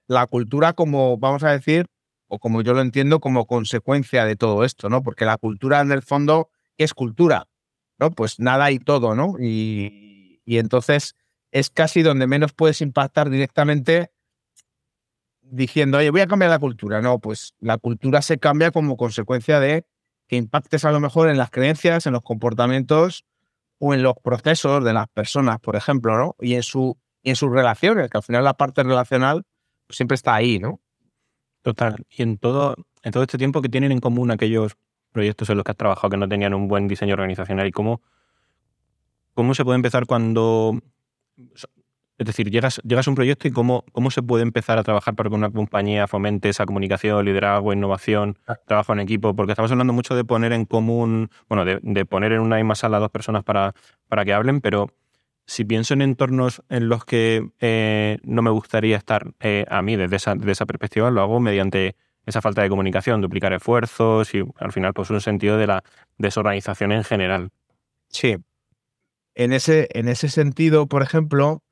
[0.06, 1.86] la cultura como, vamos a decir,
[2.28, 5.02] o como yo lo entiendo, como consecuencia de todo esto, ¿no?
[5.02, 7.48] Porque la cultura en el fondo es cultura,
[7.98, 8.10] ¿no?
[8.10, 9.34] Pues nada y todo, ¿no?
[9.38, 11.14] Y, y entonces
[11.50, 14.10] es casi donde menos puedes impactar directamente
[15.42, 17.02] diciendo, oye, voy a cambiar la cultura.
[17.02, 19.86] No, pues la cultura se cambia como consecuencia de
[20.26, 23.24] que impactes a lo mejor en las creencias, en los comportamientos
[23.78, 26.36] o en los procesos de las personas, por ejemplo, ¿no?
[26.40, 29.44] Y en, su, en sus relaciones, que al final la parte relacional
[29.92, 30.80] siempre está ahí, ¿no?
[31.62, 32.04] Total.
[32.10, 34.76] Y en todo, en todo este tiempo que tienen en común aquellos
[35.12, 38.02] proyectos en los que has trabajado que no tenían un buen diseño organizacional y cómo,
[39.34, 40.80] cómo se puede empezar cuando
[42.18, 45.14] Es decir, llegas, llegas a un proyecto y cómo, cómo se puede empezar a trabajar
[45.14, 48.56] para que una compañía fomente esa comunicación, liderazgo, innovación, ah.
[48.66, 52.40] trabajo en equipo, porque estamos hablando mucho de poner en común, bueno, de, poner en
[52.40, 53.74] una misma sala a dos personas para,
[54.08, 54.88] para que hablen, pero
[55.52, 59.96] si pienso en entornos en los que eh, no me gustaría estar eh, a mí
[59.96, 64.42] desde esa, desde esa perspectiva, lo hago mediante esa falta de comunicación, duplicar esfuerzos y
[64.56, 65.84] al final pues un sentido de la
[66.16, 67.50] desorganización en general.
[68.08, 68.36] Sí.
[69.34, 71.62] En ese, en ese sentido, por ejemplo,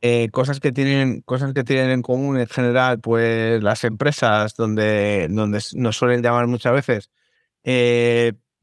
[0.00, 5.28] eh, cosas, que tienen, cosas que tienen en común en general, pues las empresas donde,
[5.30, 7.10] donde nos suelen llamar muchas veces,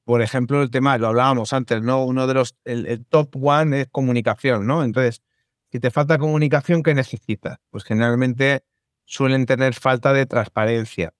[0.05, 2.05] por ejemplo, el tema, lo hablábamos antes, ¿no?
[2.05, 4.83] Uno de los, el, top one es comunicación, ¿no?
[4.83, 5.21] Entonces,
[5.71, 7.57] si te falta comunicación, ¿qué necesitas?
[7.71, 8.63] Pues generalmente
[9.05, 11.13] suelen tener falta de transparencia.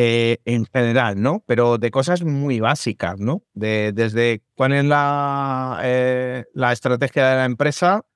[0.00, 1.42] Eh, en general, ¿no?
[1.44, 3.42] Pero de cosas muy básicas, ¿no?
[3.52, 8.06] De, desde cuál es la, eh, la estrategia de la empresa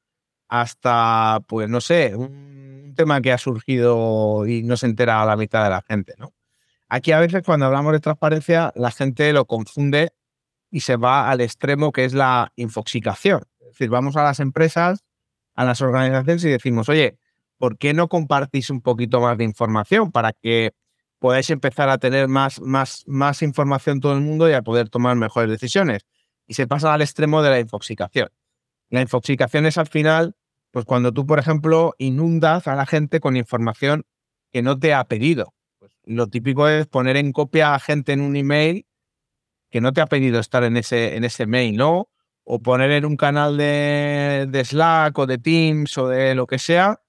[0.48, 5.37] hasta, pues no sé, un tema que ha surgido y no se entera a la
[5.37, 6.33] mitad de la gente, ¿no?
[6.94, 10.12] Aquí a veces cuando hablamos de transparencia, la gente lo confunde
[10.70, 13.44] y se va al extremo que es la infoxicación.
[13.61, 15.02] Es decir, vamos a las empresas,
[15.55, 17.16] a las organizaciones y decimos, oye,
[17.57, 20.72] ¿por qué no compartís un poquito más de información para que
[21.18, 25.16] podáis empezar a tener más, más, más información todo el mundo y a poder tomar
[25.16, 26.02] mejores decisiones.
[26.46, 28.28] Y se pasa al extremo de la infoxicación.
[28.90, 30.37] La infoxicación es al final,
[30.72, 34.05] pues cuando tú, por ejemplo, inundas a la gente con información
[34.52, 35.55] que no te ha pedido.
[36.05, 38.87] Lo típico es poner en copia a gente en un email
[39.71, 42.11] que no te ha pedido estar en ese, en ese mail, ¿no?
[42.45, 46.59] O poner en un canal de, de Slack o de Teams o de lo que
[46.59, 47.01] sea,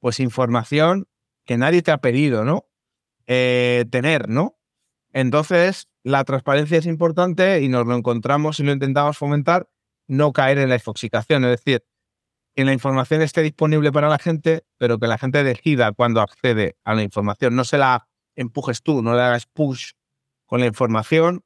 [0.00, 1.06] pues información
[1.44, 2.68] que nadie te ha pedido, ¿no?
[3.26, 4.58] Eh, tener, ¿no?
[5.12, 9.68] Entonces, la transparencia es importante y nos lo encontramos y lo intentamos fomentar,
[10.06, 11.84] no caer en la infoxicación, es decir,
[12.54, 16.76] que la información esté disponible para la gente, pero que la gente decida cuando accede
[16.84, 19.92] a la información, no se la empujes tú, no le hagas push
[20.46, 21.44] con la información.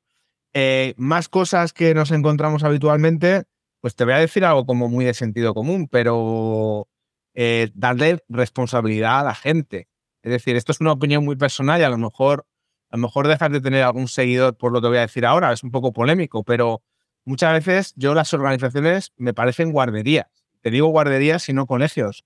[0.52, 3.44] Eh, más cosas que nos encontramos habitualmente,
[3.81, 6.88] pues te voy a decir algo como muy de sentido común, pero
[7.35, 9.88] eh, darle responsabilidad a la gente.
[10.22, 12.46] Es decir, esto es una opinión muy personal y a lo mejor,
[12.90, 15.52] a lo mejor dejas de tener algún seguidor por lo que voy a decir ahora,
[15.52, 16.83] es un poco polémico, pero
[17.24, 20.26] muchas veces yo las organizaciones me parecen guarderías.
[20.61, 22.24] Te digo guarderías y no colegios,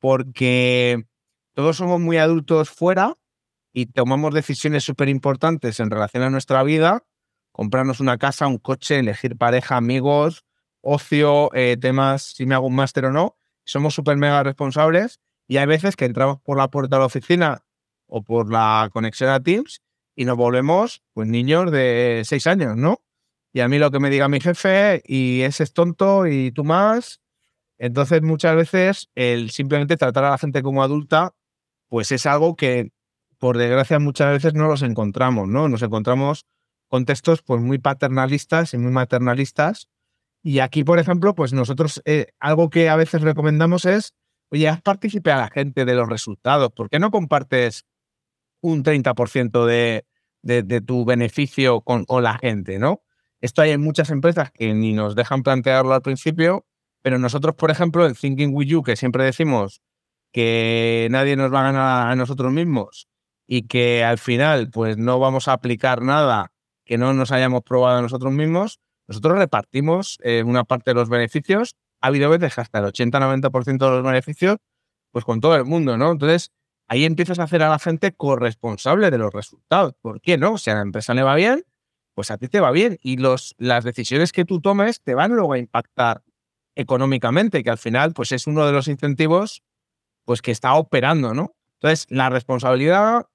[0.00, 1.04] porque
[1.52, 3.19] todos somos muy adultos fuera
[3.72, 7.04] y tomamos decisiones súper importantes en relación a nuestra vida,
[7.52, 10.44] comprarnos una casa, un coche, elegir pareja, amigos,
[10.80, 13.36] ocio, eh, temas, si me hago un máster o no.
[13.64, 17.64] Somos súper mega responsables y hay veces que entramos por la puerta de la oficina
[18.06, 19.82] o por la conexión a Teams
[20.16, 23.02] y nos volvemos pues niños de seis años, ¿no?
[23.52, 26.64] Y a mí lo que me diga mi jefe y ese es tonto y tú
[26.64, 27.20] más.
[27.78, 31.34] Entonces muchas veces el simplemente tratar a la gente como adulta
[31.88, 32.92] pues es algo que
[33.40, 35.68] por desgracia muchas veces no los encontramos, ¿no?
[35.68, 36.46] Nos encontramos
[36.88, 39.88] contextos pues muy paternalistas y muy maternalistas.
[40.42, 44.14] Y aquí, por ejemplo, pues nosotros eh, algo que a veces recomendamos es
[44.50, 46.70] oye, haz participar a la gente de los resultados.
[46.72, 47.86] ¿Por qué no compartes
[48.60, 50.04] un 30% de,
[50.42, 53.02] de, tu beneficio con, la gente, no?
[53.40, 56.66] Esto hay en muchas empresas que ni nos dejan plantearlo al principio,
[57.00, 59.80] pero nosotros, por ejemplo, en Thinking With You, que siempre decimos
[60.30, 63.09] que nadie nos va a ganar a nosotros mismos
[63.52, 66.52] y que al final pues no vamos a aplicar nada
[66.84, 71.74] que no nos hayamos probado nosotros mismos, nosotros repartimos eh, una parte de los beneficios
[72.00, 74.56] ha habido veces hasta el 80-90% de los beneficios,
[75.10, 76.12] pues con todo el mundo, ¿no?
[76.12, 76.50] Entonces,
[76.88, 79.94] ahí empiezas a hacer a la gente corresponsable de los resultados.
[80.00, 80.56] ¿Por qué no?
[80.56, 81.64] Si a la empresa le va bien,
[82.14, 82.98] pues a ti te va bien.
[83.02, 86.22] Y los, las decisiones que tú tomes te van luego a impactar
[86.74, 89.62] económicamente, que al final, pues es uno de los incentivos
[90.24, 91.54] pues que está operando, ¿no?
[91.80, 93.26] Entonces, la responsabilidad,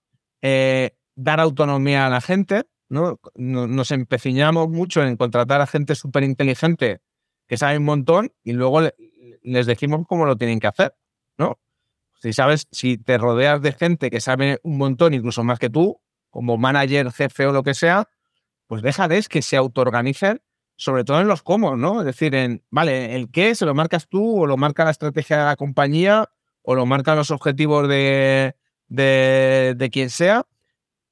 [0.48, 3.20] eh, dar autonomía a la gente, ¿no?
[3.34, 7.02] Nos empeciñamos mucho en contratar a gente súper inteligente
[7.48, 8.82] que saben un montón y luego
[9.42, 10.96] les decimos cómo lo tienen que hacer,
[11.40, 11.58] ¿no?
[12.22, 16.00] Si sabes, si te rodeas de gente que sabe un montón, incluso más que tú,
[16.30, 18.08] como manager, jefe o lo que sea,
[18.68, 20.44] pues déjales que se autoorganicen,
[20.76, 22.02] sobre todo en los cómo, ¿no?
[22.02, 25.40] Es decir, en, vale, el qué se lo marcas tú o lo marca la estrategia
[25.40, 26.30] de la compañía
[26.62, 28.56] o lo marcan los objetivos de,
[28.88, 30.46] de, de quien sea,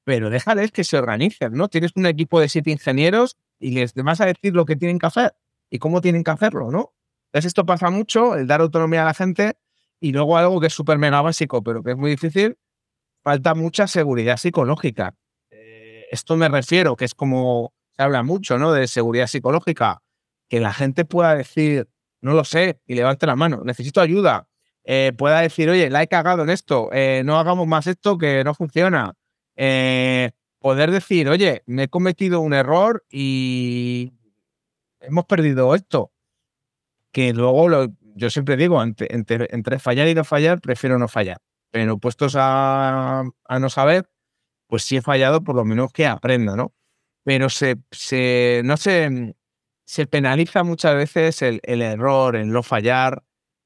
[0.04, 1.68] pero déjales que se organicen, ¿no?
[1.68, 5.06] Tienes un equipo de siete ingenieros y les vas a decir lo que tienen que
[5.06, 5.34] hacer
[5.70, 6.94] y cómo tienen que hacerlo, ¿no?
[7.26, 9.56] Entonces esto pasa mucho, el dar autonomía a la gente
[9.98, 12.58] y luego algo que es súper mega básico, pero que es muy difícil,
[13.22, 15.16] falta mucha seguridad psicológica.
[15.50, 18.72] Eh, esto me refiero, que es como se habla mucho, ¿no?
[18.72, 20.02] De seguridad psicológica,
[20.48, 21.88] que la gente pueda decir,
[22.20, 24.46] no lo sé, y levante la mano, necesito ayuda,
[24.84, 28.44] eh, pueda decir, oye, la he cagado en esto, eh, no hagamos más esto que
[28.44, 29.14] no funciona.
[29.56, 34.12] Eh, poder decir, oye, me he cometido un error y
[35.00, 36.12] hemos perdido esto.
[37.12, 41.38] Que luego, lo, yo siempre digo, entre, entre, fallar y no fallar, prefiero no fallar.
[41.70, 44.08] Pero puestos a, a, no saber,
[44.66, 46.74] pues si he fallado, por lo menos que aprenda, ¿no?
[47.24, 49.34] Pero se, se no se,
[49.86, 53.22] se penaliza muchas veces el, el error, el no fallar,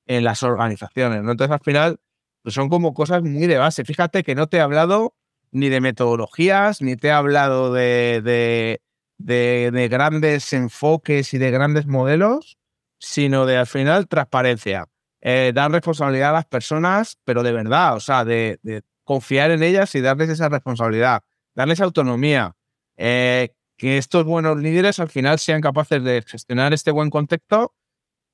[0.09, 1.23] en las organizaciones.
[1.23, 1.31] ¿no?
[1.31, 2.01] Entonces, al final,
[2.43, 3.85] pues son como cosas muy de base.
[3.85, 5.15] Fíjate que no te he hablado
[5.53, 8.81] ni de metodologías, ni te he hablado de,
[9.19, 12.59] de, grandes enfoques y de grandes modelos,
[12.99, 14.87] sino de al final transparencia.
[15.21, 18.59] Eh, dar responsabilidad a las personas, pero de verdad, o sea, de,
[19.05, 21.23] confiar en ellas y darles esa responsabilidad,
[21.55, 22.55] darles autonomía,
[22.97, 27.75] eh, que estos buenos líderes al final sean capaces de gestionar este buen contexto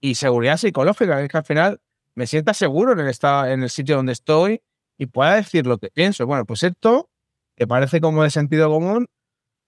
[0.05, 1.81] y seguridad psicológica, es que al final
[2.15, 4.61] me sienta seguro en el, estado, en el sitio donde estoy
[4.99, 6.27] y pueda decir lo que pienso.
[6.27, 7.09] Bueno, pues esto,
[7.57, 9.07] que parece como de sentido común,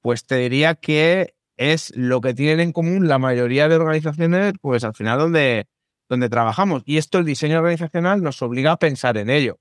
[0.02, 4.84] pues te diría que es lo que tienen en común la mayoría de organizaciones, pues
[4.84, 5.68] al final donde,
[6.06, 6.82] donde trabajamos.
[6.84, 9.58] Y esto, el diseño organizacional, nos obliga a pensar en ello.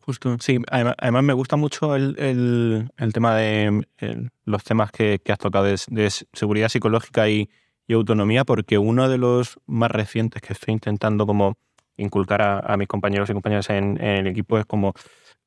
[0.00, 0.58] Justo, sí.
[0.72, 2.16] Además, me gusta mucho el,
[2.96, 3.86] el, tema de
[4.44, 7.48] los temas que, que has tocado de, de, seguridad psicológica y,
[7.86, 11.56] y autonomía, porque uno de los más recientes que estoy intentando como
[11.96, 14.94] inculcar a, mis compañeros y compañeras en, el equipo es como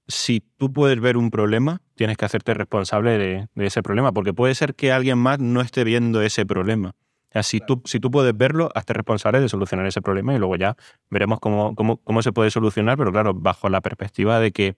[0.07, 4.55] si tú puedes ver un problema, tienes que hacerte responsable de, ese problema, porque puede
[4.55, 6.93] ser que alguien más no esté viendo ese problema.
[7.35, 10.55] O si, tú, si tú puedes verlo, hazte responsable de solucionar ese problema y luego
[10.55, 10.77] ya
[11.09, 14.77] veremos cómo, cómo, cómo se puede solucionar, pero claro, bajo la perspectiva de que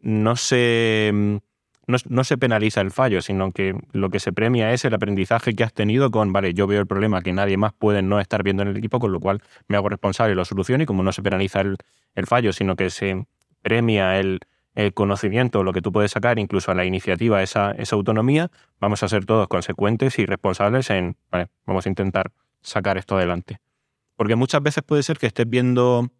[0.00, 1.40] no se
[1.88, 5.64] no, se penaliza el fallo, sino que lo que se premia es el aprendizaje que
[5.64, 8.62] has tenido con, vale, yo veo el problema que nadie más puede no estar viendo
[8.62, 11.12] en el equipo, con lo cual me hago responsable y lo soluciono, y como no
[11.12, 11.76] se penaliza el,
[12.26, 13.24] fallo, sino que se
[13.62, 14.40] premia el,
[14.94, 18.48] conocimiento, lo que tú puedes sacar, incluso a la iniciativa, esa, esa autonomía,
[18.78, 23.58] vamos a ser todos consecuentes y responsables en, vale, vamos a intentar sacar esto adelante.
[24.14, 26.10] Porque muchas veces puede ser que estés viendo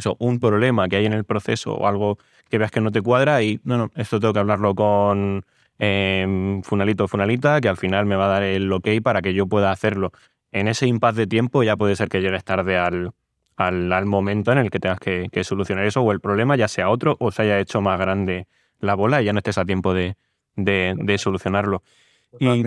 [0.00, 3.00] eso, un problema que hay en el proceso o algo que veas que no te
[3.00, 5.44] cuadra y no, no, esto tengo que hablarlo con
[5.78, 9.32] eh, Funalito o Funalita, que al final me va a dar el ok para que
[9.32, 10.12] yo pueda hacerlo.
[10.52, 13.12] En ese impasse de tiempo ya puede ser que llegues tarde al,
[13.56, 17.16] al, momento en el que tengas que, solucionar eso o el problema ya sea otro
[17.20, 18.46] o se haya hecho más grande
[18.80, 20.16] la bola y ya no estés a tiempo de,
[20.56, 21.82] de, solucionarlo.
[22.38, 22.62] Y,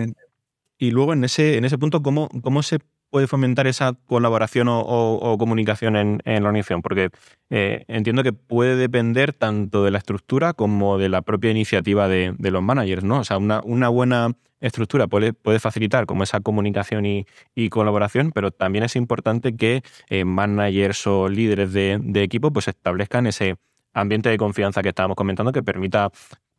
[0.78, 2.78] y, luego en ese, en ese punto, ¿cómo, ¿cómo se
[3.14, 6.82] puede fomentar esa colaboración o, comunicación en, la organización?
[6.82, 7.10] Porque
[7.48, 12.34] eh, entiendo que puede depender tanto de la estructura como de la propia iniciativa de,
[12.40, 13.20] los managers, ¿no?
[13.20, 17.24] O sea, una, buena estructura puede, facilitar como esa comunicación y,
[17.70, 23.54] colaboración, pero también es importante que eh, managers o líderes de, equipo pues establezcan ese
[23.92, 26.10] ambiente de confianza que estábamos comentando que permita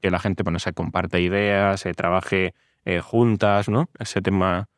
[0.02, 2.54] que la gente bueno, se comparte ideas, se trabaje
[2.86, 3.90] eh, juntas, ¿no?
[4.00, 4.70] Ese tema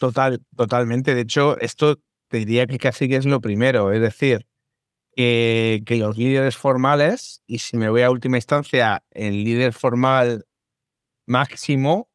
[0.00, 1.14] Total, totalmente.
[1.14, 1.96] De hecho, esto
[2.28, 3.92] te diría que casi que es lo primero.
[3.92, 4.46] Es decir,
[5.14, 10.46] que, los líderes formales, y si me voy a última instancia, el líder formal
[11.26, 12.10] máximo,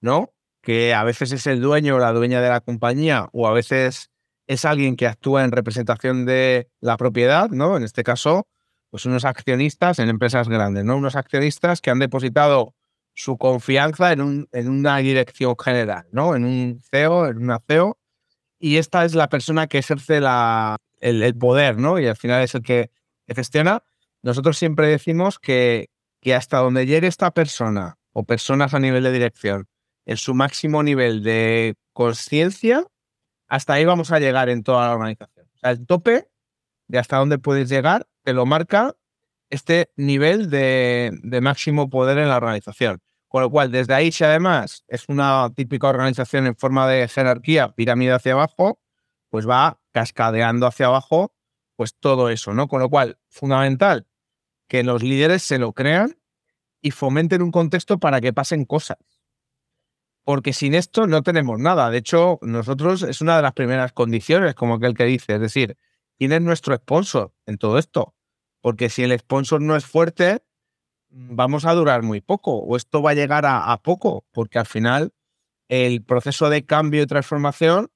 [0.00, 0.34] ¿no?
[0.62, 4.10] Que a veces es el dueño o la dueña de la compañía, o a veces
[4.48, 7.76] es alguien que actúa en representación de la propiedad, ¿no?
[7.76, 8.48] En este caso,
[8.90, 10.96] pues unos accionistas en empresas grandes, ¿no?
[10.96, 12.74] Unos accionistas que han depositado
[13.16, 16.36] su confianza en, un, en una dirección general, ¿no?
[16.36, 17.98] En un CEO, en una CEO.
[18.58, 21.98] Y esta es la persona que ejerce la, el, poder, ¿no?
[21.98, 22.90] Y al final es el que
[23.26, 23.82] gestiona.
[24.22, 25.88] Nosotros siempre decimos que,
[26.20, 29.66] que hasta donde llegue esta persona o personas a nivel de dirección
[30.04, 32.84] en su máximo nivel de conciencia,
[33.48, 35.46] hasta ahí vamos a llegar en toda la organización.
[35.54, 36.28] O sea, el tope
[36.86, 38.94] de hasta dónde puedes llegar te lo marca
[39.50, 43.00] este nivel de, de, máximo poder en la organización.
[43.28, 47.74] Con lo cual, desde ahí, si además es una típica organización en forma de jerarquía,
[47.74, 48.80] pirámide hacia abajo,
[49.30, 51.34] pues va cascadeando hacia abajo,
[51.76, 52.68] pues todo eso, ¿no?
[52.68, 54.06] Con lo cual, fundamental
[54.68, 56.18] que los líderes se lo crean
[56.80, 58.98] y fomenten un contexto para que pasen cosas.
[60.24, 61.90] Porque sin esto no tenemos nada.
[61.90, 65.76] De hecho, nosotros es una de las primeras condiciones, como aquel que dice, es decir,
[66.18, 68.15] ¿quién es nuestro sponsor en todo esto?
[68.66, 70.42] Porque si el sponsor no es fuerte,
[71.08, 75.12] vamos a durar muy poco o esto va a llegar a, poco, porque al final
[75.68, 77.92] el proceso de cambio y transformación,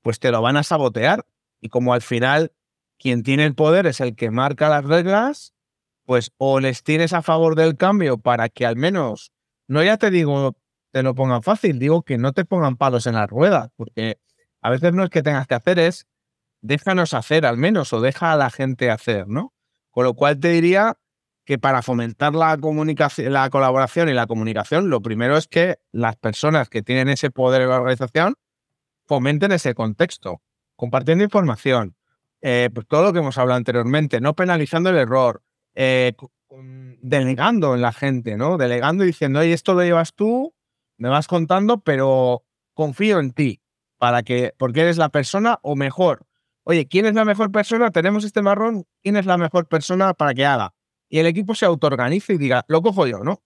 [0.00, 1.26] pues te lo van a sabotear.
[1.60, 2.52] Y como al final
[3.00, 5.54] quien tiene el poder es el que marca las reglas,
[6.04, 9.32] pues o les tienes a favor del cambio para que al menos,
[9.66, 10.56] no ya te digo
[10.92, 14.20] te lo pongan fácil, digo que no te pongan palos en las ruedas, porque
[14.60, 16.06] a veces no es que tengas que hacer, es
[16.60, 19.51] déjanos hacer al menos o deja a la gente hacer, ¿no?
[19.92, 20.98] Con lo cual te diría
[21.44, 26.16] que para fomentar la comunicación, la colaboración y la comunicación, lo primero es que las
[26.16, 28.34] personas que tienen ese poder en la organización
[29.06, 30.40] fomenten ese contexto,
[30.76, 31.94] compartiendo información,
[32.40, 35.42] eh, pues todo lo que hemos hablado anteriormente, no penalizando el error,
[35.74, 36.14] eh,
[37.02, 38.56] delegando en la gente, ¿no?
[38.56, 40.54] Delegando y diciendo, oye, esto lo llevas tú,
[40.96, 43.60] me vas contando, pero confío en ti,
[43.98, 46.26] para que, porque eres la persona, o mejor,
[46.64, 47.90] oye, ¿quién es la mejor persona?
[47.90, 50.74] Tenemos este marrón, ¿quién es la mejor persona para que haga?
[51.08, 53.42] Y el equipo se autoorganice y diga, lo cojo yo, ¿no?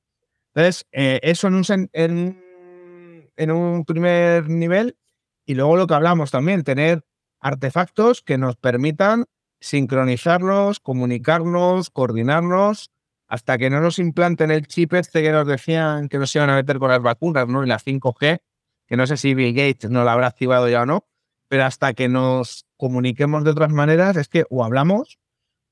[0.55, 4.97] Entonces, eh, eso en un, en, en un primer nivel.
[5.45, 7.05] Y luego lo que hablamos también, tener
[7.41, 9.27] artefactos que nos permitan
[9.61, 12.91] sincronizarnos, comunicarnos, coordinarnos,
[13.29, 16.57] hasta que no nos implanten el chip este que nos decían que nos iban a
[16.57, 17.64] meter con las vacunas, ¿no?
[17.64, 18.41] Y la 5G,
[18.87, 21.07] que no sé si Bill Gates no la habrá activado ya o no,
[21.49, 25.18] pero hasta que nos comuniquemos de otras maneras, es que o hablamos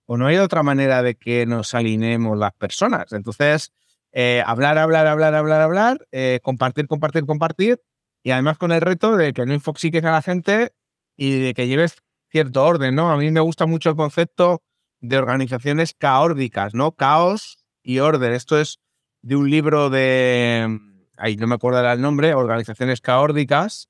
[0.07, 3.13] o no hay otra manera de que nos alineemos las personas.
[3.13, 3.73] Entonces,
[4.13, 7.81] eh, hablar, hablar, hablar, hablar, hablar, eh, compartir, compartir, compartir,
[8.23, 10.73] y además con el reto de que no infoxiques a la gente
[11.17, 11.97] y de que lleves
[12.31, 13.11] cierto orden, ¿no?
[13.11, 14.63] A mí me gusta mucho el concepto
[15.01, 16.93] de organizaciones caórdicas, ¿no?
[16.93, 18.33] Caos y orden.
[18.33, 18.81] Esto es
[19.23, 20.81] de un libro de,
[21.17, 23.89] ahí no me acuerdo el nombre, Organizaciones caórdicas,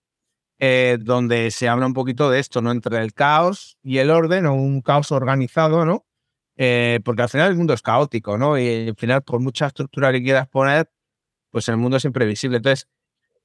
[0.59, 2.71] eh, donde se habla un poquito de esto, ¿no?
[2.71, 6.07] Entre el caos y el orden, o un caos organizado, ¿no?
[6.57, 8.59] Eh, porque al final el mundo es caótico, ¿no?
[8.59, 10.91] Y al final, por mucha estructura que quieras poner,
[11.51, 12.59] pues el mundo es imprevisible.
[12.59, 12.89] Entonces,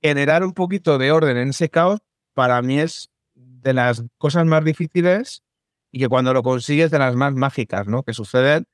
[0.02, 2.00] generar un poquito de orden en ese caos,
[2.34, 5.44] para mí es de las cosas más difíciles
[5.92, 8.04] y que cuando lo consigues de las más mágicas, ¿no?
[8.04, 8.68] Que suceden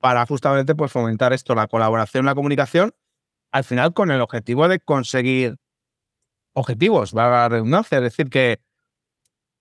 [0.00, 2.92] para justamente pues fomentar esto, la colaboración, la comunicación,
[3.50, 5.56] al final con el objetivo de conseguir
[6.58, 8.60] objetivos, va a redundancia, es decir, que,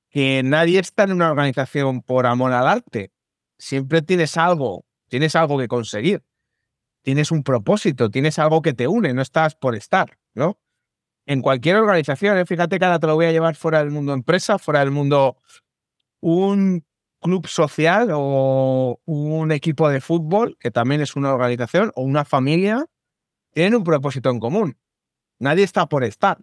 [0.09, 3.11] que nadie está en una organización por amor al arte,
[3.57, 6.23] siempre tienes algo, tienes algo que conseguir,
[7.01, 10.59] tienes un propósito, tienes algo que te une, no estás por estar, ¿no?
[11.25, 12.45] En cualquier organización, ¿eh?
[12.45, 15.37] fíjate que ahora te lo voy a llevar fuera del mundo empresa, fuera del mundo
[16.21, 16.85] un
[17.19, 22.85] club social o un equipo de fútbol, que también es una organización, o una familia,
[23.51, 24.77] tienen un propósito en común.
[25.39, 26.37] Nadie está por estar.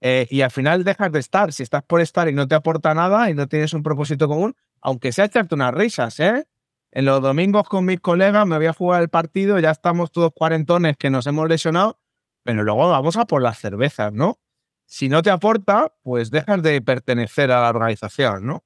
[0.00, 1.52] Eh, y al final dejas de estar.
[1.52, 4.56] Si estás por estar y no te aporta nada y no tienes un propósito común,
[4.80, 6.46] aunque sea echarte unas risas, ¿eh?
[6.92, 10.32] En los domingos con mis colegas me voy a jugar el partido, ya estamos todos
[10.34, 12.00] cuarentones que nos hemos lesionado,
[12.42, 14.40] pero luego vamos a por las cervezas, ¿no?
[14.86, 18.64] Si no te aporta, pues dejas de pertenecer a la organización, ¿no?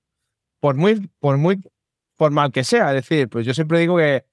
[0.59, 1.61] Por muy, por muy
[2.16, 2.89] formal que sea.
[2.91, 4.24] Es decir, pues yo siempre digo que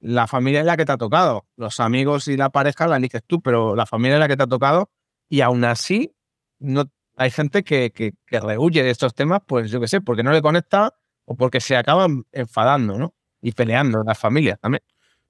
[0.00, 1.46] la familia es la que te ha tocado.
[1.56, 4.42] Los amigos y la pareja la eliges tú, pero la familia es la que te
[4.42, 4.90] ha tocado.
[5.28, 6.15] Y aún así,
[6.58, 6.84] no,
[7.16, 10.42] hay gente que, que, rehuye de estos temas, pues yo qué sé, porque no le
[10.42, 10.94] conecta
[11.24, 13.14] o porque se acaban enfadando, ¿no?
[13.40, 14.82] Y peleando las familias también.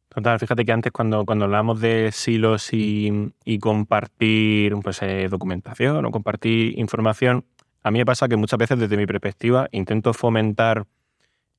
[0.09, 6.79] Total, fíjate que antes cuando, cuando de silos y, compartir pues, eh, documentación o compartir
[6.79, 7.45] información,
[7.83, 10.87] a mí me pasa que muchas veces desde mi perspectiva intento fomentar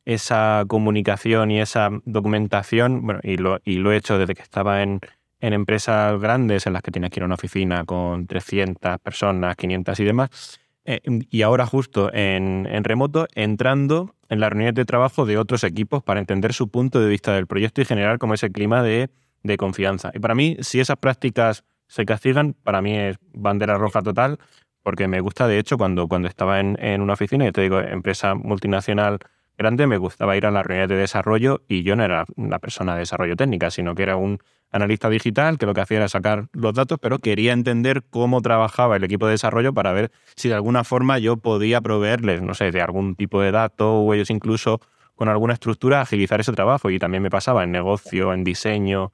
[0.05, 4.82] esa comunicación y esa documentación, bueno, y lo, y lo he hecho desde que estaba
[4.82, 5.01] en,
[5.40, 9.56] en empresas grandes en las que tienes que ir a una oficina con 300 personas,
[9.56, 15.26] 500 y demás, eh, y ahora justo en, remoto, entrando en las reuniones de trabajo
[15.26, 18.52] de otros equipos para entender su punto de vista del proyecto y generar como ese
[18.52, 19.10] clima de,
[19.58, 20.12] confianza.
[20.14, 24.40] Y para mí, si esas prácticas se castigan, para mí es bandera roja total,
[24.84, 27.80] porque me gusta, de hecho, cuando, cuando estaba en, en una oficina, y te digo,
[27.80, 29.20] empresa multinacional
[29.58, 32.93] grande, me gustaba ir a las reuniones de desarrollo y yo no era una persona
[32.93, 34.39] de desarrollo técnica, sino que era un
[34.72, 38.97] analista digital que lo que hacía era sacar los datos, pero quería entender cómo trabajaba
[38.97, 42.72] el equipo de desarrollo para ver si de alguna forma yo podía proveerles, no sé,
[42.72, 44.82] de algún tipo de dato o ellos incluso
[45.16, 46.89] con alguna estructura agilizar ese trabajo.
[46.89, 49.14] Y también me pasaba en negocio, en diseño.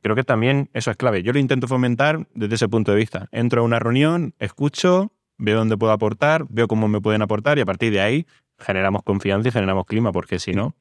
[0.00, 1.22] Creo que también eso es clave.
[1.22, 3.28] Yo lo intento fomentar desde ese punto de vista.
[3.32, 7.60] Entro a una reunión, escucho, veo dónde puedo aportar, veo cómo me pueden aportar y
[7.60, 8.26] a partir de ahí
[8.62, 10.74] generamos confianza y generamos clima, porque si no...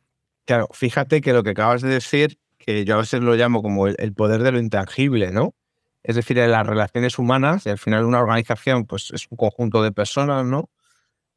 [0.46, 3.88] Claro, fíjate que lo que acabas de decir que yo a veces lo llamo como
[3.88, 5.56] el, poder de lo intangible, ¿no?
[6.04, 9.84] Es decir, en las relaciones humanas, y al final una organización pues, es un conjunto
[9.84, 10.70] de personas, ¿no?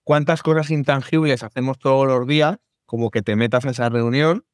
[0.04, 4.44] ¿Cuántas cosas intangibles hacemos todos los días, como que te metas en esa reunión,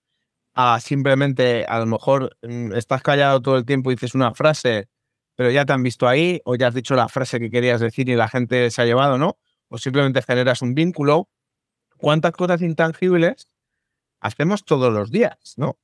[0.55, 4.89] a simplemente, a lo mejor mm, estás callado todo el tiempo y dices una frase,
[5.37, 8.09] pero ya te han visto ahí, o ya has dicho la frase que querías decir
[8.09, 9.39] y la gente se ha llevado, ¿no?
[9.69, 11.29] O simplemente generas un vínculo.
[12.01, 13.49] ¿Cuántas cosas intangibles
[14.21, 15.79] hacemos todos los días, ¿no?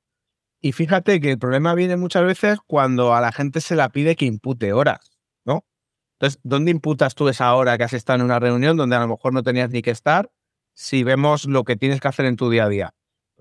[0.59, 4.15] Y fíjate que el problema viene muchas veces cuando a la gente se la pide
[4.15, 5.11] que impute horas,
[5.45, 5.65] ¿no?
[6.13, 9.07] Entonces, ¿dónde imputas tú esa hora que has estado en una reunión donde a lo
[9.07, 10.31] mejor no tenías ni que estar?
[10.77, 12.93] si vemos lo que tienes que hacer en tu día a día.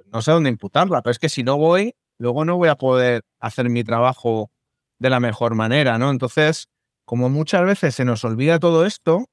[0.06, 3.22] No sé dónde imputarla, pero es que si no voy, luego no voy a poder
[3.38, 4.50] hacer mi trabajo
[4.98, 6.10] de la mejor manera, ¿no?
[6.10, 6.68] Entonces,
[7.04, 9.26] como muchas veces se nos olvida todo esto,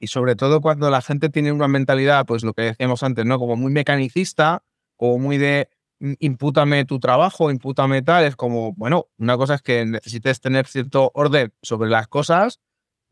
[0.00, 3.38] y sobre todo cuando la gente tiene una mentalidad, pues lo que decíamos antes, ¿no?
[3.38, 4.64] Como muy mecanicista,
[4.96, 5.68] o muy de
[6.00, 10.66] mm, impútame tu trabajo, impútame tal, es como, bueno, una cosa es que necesites tener
[10.66, 12.60] cierto orden sobre las cosas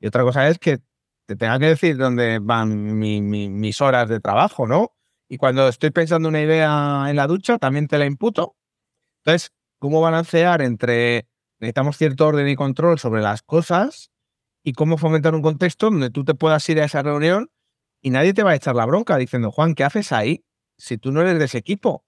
[0.01, 0.79] y otra cosa es que
[1.27, 4.95] te tenga que decir dónde van mis horas de trabajo, ¿no?
[5.29, 8.57] Y cuando estoy pensando una idea en la ducha, también te la imputo.
[9.25, 11.29] Entonces, ¿cómo balancear entre
[11.61, 14.11] necesitamos cierto orden y control sobre las cosas
[14.69, 17.51] y cómo fomentar un contexto donde tú te puedas ir a esa reunión
[18.03, 20.45] y nadie te va a echar la bronca diciendo, Juan, ¿qué haces ahí?
[20.77, 22.05] Si tú no eres de ese equipo,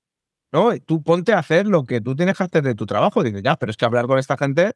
[0.52, 0.78] ¿no?
[0.80, 3.22] Tú ponte a hacer lo que tú tienes que hacer de tu trabajo.
[3.22, 4.72] Dices, ya, pero es que hablar con esta gente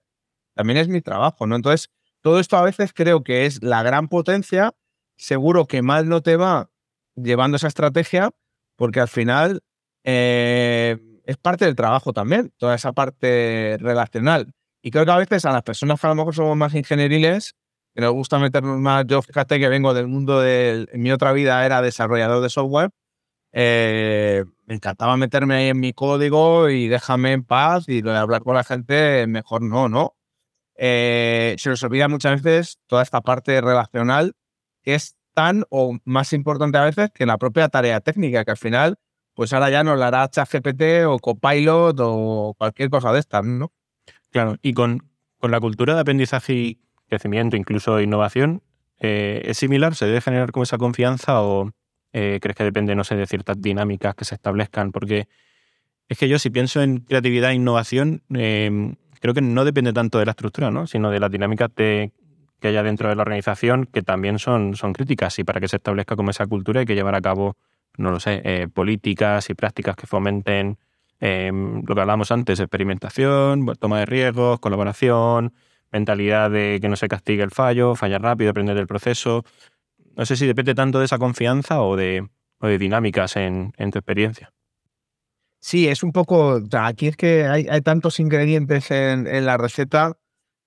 [0.54, 1.56] también es mi trabajo, ¿no?
[1.56, 1.90] Entonces,
[2.22, 4.72] todo esto a veces creo que es la gran potencia.
[5.18, 6.70] Seguro que mal no te va
[7.16, 8.30] llevando esa estrategia,
[8.76, 9.62] porque al final
[10.04, 14.54] eh, es parte del trabajo también, toda esa parte relacional.
[14.80, 17.54] Y creo que a veces a las personas que a lo mejor somos más ingenieriles,
[17.94, 21.32] que nos gusta meternos más, yo fíjate que vengo del mundo de, en mi otra
[21.32, 22.90] vida era desarrollador de software,
[23.52, 28.42] eh, me encantaba meterme ahí en mi código y déjame en paz y de hablar
[28.42, 30.16] con la gente, mejor no, ¿no?
[30.76, 34.34] Eh, se nos olvida muchas veces toda esta parte relacional
[34.82, 38.56] que es tan o más importante a veces que la propia tarea técnica, que al
[38.56, 38.96] final,
[39.34, 43.72] pues ahora ya nos la hará ChatGPT o Copilot o cualquier cosa de estas, ¿no?
[44.30, 48.62] Claro, y con, con la cultura de aprendizaje y crecimiento, incluso innovación,
[49.00, 49.94] eh, ¿es similar?
[49.94, 51.70] ¿Se debe generar como esa confianza o
[52.12, 54.92] eh, crees que depende, no sé, de ciertas dinámicas que se establezcan?
[54.92, 55.28] Porque
[56.08, 60.18] es que yo si pienso en creatividad e innovación, em, creo que no depende tanto
[60.18, 60.86] de la estructura, ¿no?
[60.86, 62.12] sino de las dinámicas que
[62.62, 65.38] haya dentro de la organización, que también son, son críticas.
[65.38, 67.56] Y para que se establezca como esa cultura hay que llevar a cabo,
[67.96, 70.78] no lo sé, eh, políticas y prácticas que fomenten
[71.20, 75.52] em, lo que hablábamos antes, experimentación, toma de riesgos, colaboración,
[75.94, 79.44] mentalidad de que no se castigue el fallo, fallar rápido, aprender del proceso.
[80.16, 82.28] No sé si depende tanto de esa confianza o de,
[82.60, 84.52] de dinámicas en tu experiencia.
[85.64, 86.60] Sí, es un poco.
[86.72, 90.12] Aquí es que hay, tantos ingredientes en, la receta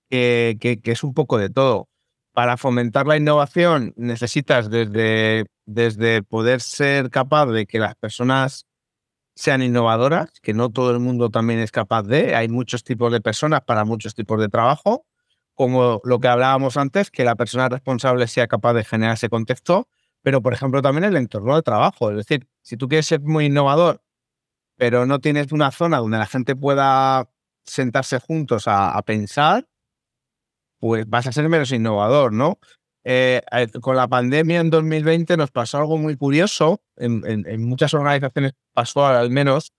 [0.10, 1.88] que, es un poco de todo.
[2.34, 8.66] Para fomentar la innovación necesitas desde, desde poder ser capaz de que las personas
[9.36, 12.36] sean innovadoras, que no todo el mundo también es capaz de.
[12.36, 15.06] Hay muchos tipos de personas para muchos tipos de trabajo,
[15.58, 19.90] como lo que hablábamos antes, que la persona responsable sea capaz de generar ese contexto,
[20.22, 22.12] pero por ejemplo también el entorno de trabajo.
[22.12, 24.02] Es decir, si tú quieres ser muy innovador
[24.78, 27.30] pero no tienes una zona donde la gente pueda
[27.66, 29.68] sentarse juntos a, pensar,
[30.80, 32.60] pues vas a ser menos innovador, ¿no?
[33.04, 38.54] Eh, eh, con la pandemia en 2020 nos pasó algo muy curioso, en, muchas organizaciones
[38.74, 39.74] pasó al menos,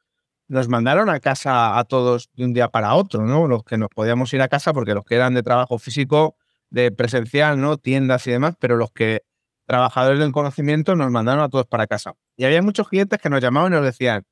[0.49, 3.47] nos mandaron a casa a todos de un día para otro, ¿no?
[3.47, 6.37] Los que nos podíamos ir a casa porque los que eran de trabajo físico,
[6.71, 7.77] de presencial, ¿no?
[7.77, 9.23] Tiendas y demás, pero los que
[9.67, 12.15] trabajadores del conocimiento nos mandaron a todos para casa.
[12.37, 14.27] Y había muchos clientes que nos llamaban y nos decían,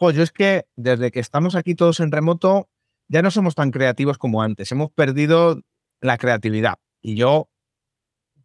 [0.00, 2.70] yo es que desde que estamos aquí todos en remoto,
[3.08, 4.72] ya no somos tan creativos como antes.
[4.72, 5.60] Hemos perdido
[6.00, 6.76] la creatividad.
[7.02, 7.50] Y yo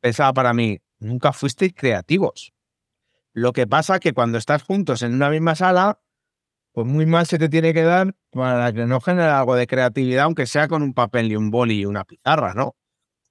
[0.01, 2.53] pensaba para mí, nunca fuisteis creativos.
[3.33, 5.99] Lo que pasa que cuando estás juntos en una misma sala,
[6.73, 10.25] pues muy mal se te tiene que dar para que no genere algo de creatividad,
[10.25, 12.75] aunque sea con un papel y un boli y una pizarra, ¿no?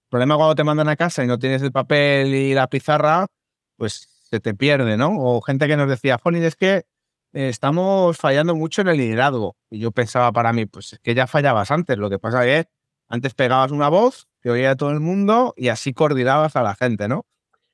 [0.05, 3.27] El problema cuando te mandan a casa y no tienes el papel y la pizarra,
[3.77, 5.17] pues se te pierde, ¿no?
[5.19, 6.85] O gente que nos decía, Joni, es que
[7.33, 9.57] estamos fallando mucho en el liderazgo.
[9.71, 11.99] Y yo pensaba para mí, pues es que ya fallabas antes.
[11.99, 12.71] Lo que pasa es que
[13.09, 16.75] antes pegabas una voz que oía a todo el mundo y así coordinabas a la
[16.75, 17.27] gente, ¿no?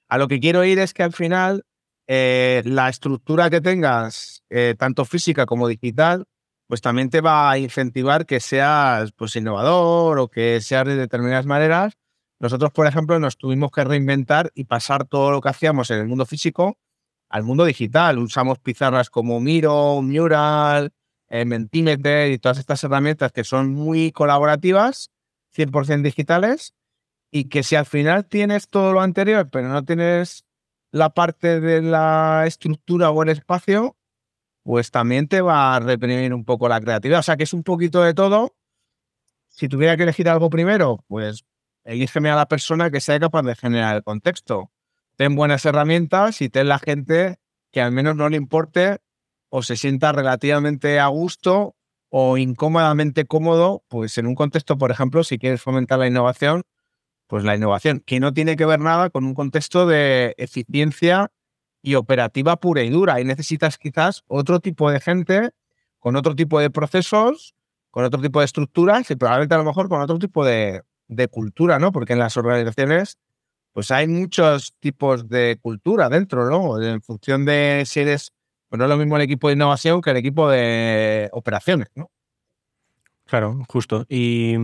[0.08, 1.64] A lo que quiero ir es que al final
[2.08, 6.24] eh, la estructura que tengas, eh, tanto física como digital,
[6.66, 11.46] pues también te va a incentivar que seas pues, innovador o que seas de determinadas
[11.46, 11.94] maneras.
[12.40, 16.06] Nosotros, por ejemplo, nos tuvimos que reinventar y pasar todo lo que hacíamos en el
[16.06, 16.78] mundo físico
[17.28, 18.18] al mundo digital.
[18.18, 20.92] Usamos pizarras como Miro, Mural,
[21.28, 25.10] eh, Mentimeter y todas estas herramientas que son muy colaborativas,
[25.54, 26.74] 100% digitales,
[27.30, 30.46] y que si al final tienes todo lo anterior, pero no tienes
[30.90, 33.96] la parte de la estructura o el espacio,
[34.62, 37.20] pues también te va a reprimir un poco la creatividad.
[37.20, 38.56] O sea que es un poquito de todo.
[39.48, 41.44] Si tuviera que elegir algo primero, pues
[41.84, 44.70] elígeme a la persona que sea capaz de generar el contexto
[45.18, 47.40] ten buenas herramientas y ten la gente
[47.72, 48.98] que al menos no le importe
[49.50, 51.74] o se sienta relativamente a gusto
[52.08, 56.62] o incómodamente cómodo, pues en un contexto, por ejemplo, si quieres fomentar la innovación,
[57.28, 61.30] pues la innovación, que no tiene que ver nada con un contexto de eficiencia
[61.82, 63.20] y operativa pura y dura.
[63.20, 65.50] Y necesitas quizás otro tipo de gente
[66.00, 67.54] con otro tipo de procesos,
[67.90, 71.28] con otro tipo de estructuras y probablemente a lo mejor con otro tipo de, de
[71.28, 71.92] cultura, ¿no?
[71.92, 73.18] Porque en las organizaciones
[73.72, 76.82] pues hay muchos tipos de cultura dentro, ¿no?
[76.82, 78.32] En función de si eres,
[78.68, 82.10] pues no es lo mismo el equipo de innovación que el equipo de operaciones, ¿no?
[83.26, 84.06] Claro, justo.
[84.08, 84.54] Y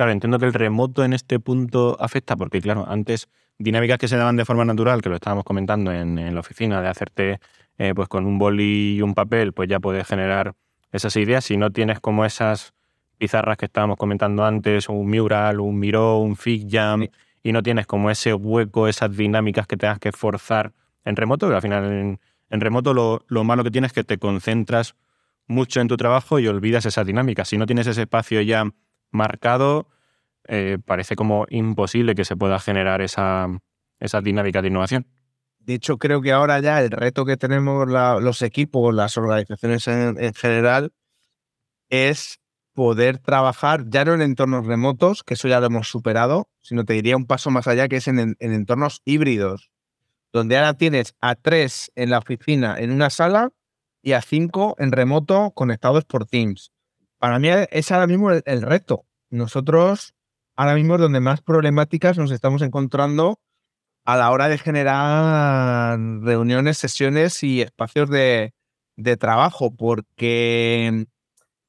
[0.00, 3.28] claro, entiendo que el remoto en este punto afecta, porque claro, antes
[3.58, 6.88] dinámicas que se daban de forma natural, que lo estábamos comentando en, la oficina, de
[6.88, 7.38] hacerte
[7.76, 10.54] eh, pues con un boli y un papel, pues ya puedes generar
[10.90, 11.44] esas ideas.
[11.44, 12.72] Si no tienes como esas
[13.18, 17.08] pizarras que estábamos comentando antes, un mural, un Miro, un FigJam,
[17.42, 20.72] y no tienes como ese hueco, esas dinámicas que tengas que forzar
[21.04, 24.16] en remoto, que al final en, remoto lo, lo, malo que tienes es que te
[24.16, 24.94] concentras
[25.46, 27.48] mucho en tu trabajo y olvidas esas dinámicas.
[27.48, 28.64] Si no tienes ese espacio ya
[29.10, 29.88] marcado,
[30.46, 33.48] eh, parece como imposible que se pueda generar esa,
[33.98, 35.06] esa dinámica de innovación.
[35.58, 40.34] De hecho, creo que ahora ya el reto que tenemos los equipos, las organizaciones en,
[40.34, 40.92] general,
[41.90, 42.40] es
[42.72, 46.94] poder trabajar ya no en entornos remotos, que eso ya lo hemos superado, sino te
[46.94, 49.70] diría un paso más allá, que es en, en entornos híbridos,
[50.32, 53.50] donde ahora tienes a tres en la oficina en una sala
[54.02, 56.72] y a cinco en remoto conectados por Teams.
[57.20, 59.04] Para mí es ahora mismo el, reto.
[59.28, 60.14] Nosotros
[60.56, 63.38] ahora mismo es donde más problemáticas nos estamos encontrando
[64.06, 68.54] a la hora de generar reuniones, sesiones y espacios de,
[69.18, 71.06] trabajo, porque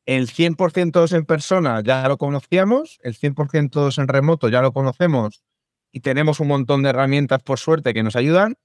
[0.05, 4.71] el 100% todos en persona ya lo conocíamos, el 100% todos en remoto ya lo
[4.71, 5.43] conocemos
[5.91, 8.55] y tenemos un montón de herramientas por suerte que nos ayudan,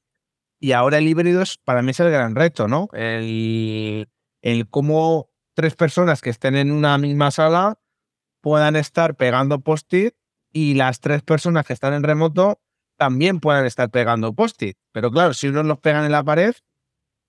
[0.61, 2.89] y ahora el híbrido es, para mí es el gran reto, ¿no?
[2.93, 4.09] El,
[4.41, 7.81] el cómo tres personas que estén en una misma sala
[8.43, 10.15] puedan estar pegando post-it
[10.53, 12.61] y las tres personas que están en remoto
[12.97, 14.77] también puedan estar pegando post-it.
[14.93, 16.55] Pero claro, si unos los pegan en la pared,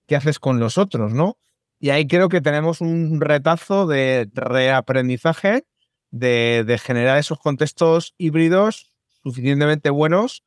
[0.06, 1.38] ¿qué haces con los otros, no?
[1.80, 5.66] Y ahí creo que tenemos un retazo de reaprendizaje,
[6.10, 10.44] de, de generar esos contextos híbridos suficientemente buenos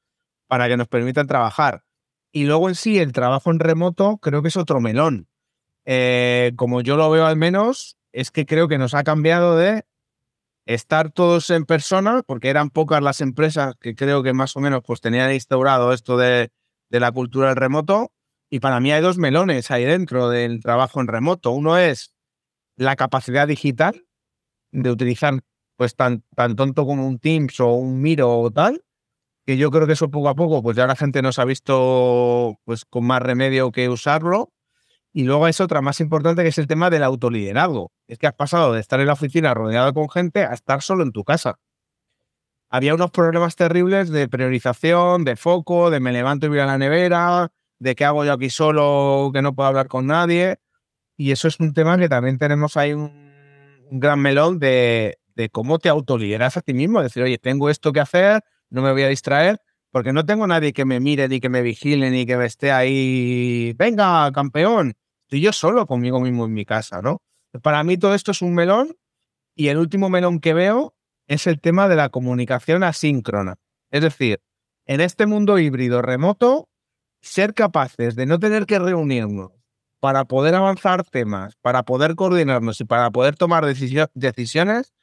[0.48, 1.84] para que nos permitan trabajar.
[2.32, 5.31] Y luego en sí, el trabajo en remoto creo que es otro melón.
[5.86, 9.86] Eh, como yo lo veo al menos, es que creo que nos ha cambiado de
[10.66, 14.82] estar todos en persona, porque eran pocas las empresas que creo que más o menos
[14.86, 16.52] pues tenían instaurado esto de,
[16.90, 18.12] la cultura del remoto.
[18.50, 21.52] Y para mí hay dos melones ahí dentro del trabajo en remoto.
[21.52, 22.14] Uno es
[22.76, 24.06] la capacidad digital
[24.72, 25.40] de utilizar
[25.78, 28.84] pues tan, tan tonto como un Teams o un Miro o tal,
[29.46, 32.60] que yo creo que eso poco a poco, pues ya la gente nos ha visto
[32.66, 34.52] pues con más remedio que usarlo.
[35.14, 37.91] Y luego es otra más importante que es el tema del autoliderazgo.
[38.07, 41.03] Es que has pasado de estar en la oficina rodeado con gente a estar solo
[41.03, 41.59] en tu casa.
[42.70, 46.78] Había unos problemas terribles de priorización, de foco, de me levanto y voy a la
[46.78, 50.59] nevera, de qué hago yo aquí solo que no puedo hablar con nadie.
[51.18, 53.12] Y eso es un tema que también tenemos ahí un,
[53.91, 57.01] gran melón de, de cómo te autolideras a ti mismo.
[57.03, 59.59] Decir, oye, tengo esto que hacer, no me voy a distraer
[59.92, 62.72] porque no tengo nadie que me mire, ni que me vigile, ni que me esté
[62.72, 64.94] ahí, venga, campeón.
[65.24, 67.22] Estoy yo solo conmigo mismo en mi casa, ¿no?
[67.62, 68.96] Para mí todo esto es un melón
[69.56, 70.96] y el último melón que veo
[71.28, 73.56] es el tema de la comunicación asíncrona.
[73.92, 74.42] Es decir,
[74.86, 76.70] en este mundo híbrido remoto,
[77.22, 79.52] ser capaces de no tener que reunirnos
[80.00, 84.94] para poder avanzar temas, para poder coordinarnos y para poder tomar decisiones,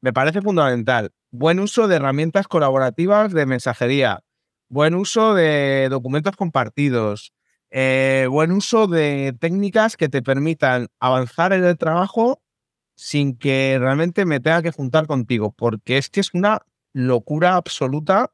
[0.00, 4.24] me parece fundamental buen uso de herramientas colaborativas de mensajería,
[4.70, 7.32] buen uso de documentos compartidos,
[7.70, 12.40] eh, buen uso de técnicas que te permitan avanzar en el trabajo
[12.96, 16.62] sin que realmente me tenga que juntar contigo, porque es que es una
[16.92, 18.32] locura absoluta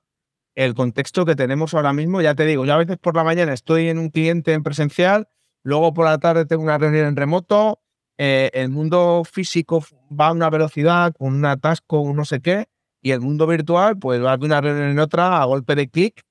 [0.54, 2.20] el contexto que tenemos ahora mismo.
[2.20, 5.28] Ya te digo, yo a veces por la mañana estoy en un cliente en presencial,
[5.62, 7.80] luego por la tarde tengo una reunión en remoto,
[8.18, 12.66] eh, el mundo físico va a una velocidad, con un atasco, un no sé qué,
[13.02, 16.25] y el mundo virtual, pues va de una reunión en otra a golpe de clic.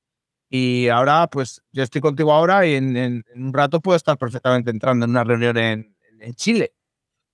[0.58, 5.04] Y ahora, pues yo estoy contigo ahora y en, un rato puedo estar perfectamente entrando
[5.04, 5.96] en una reunión en,
[6.36, 6.74] Chile,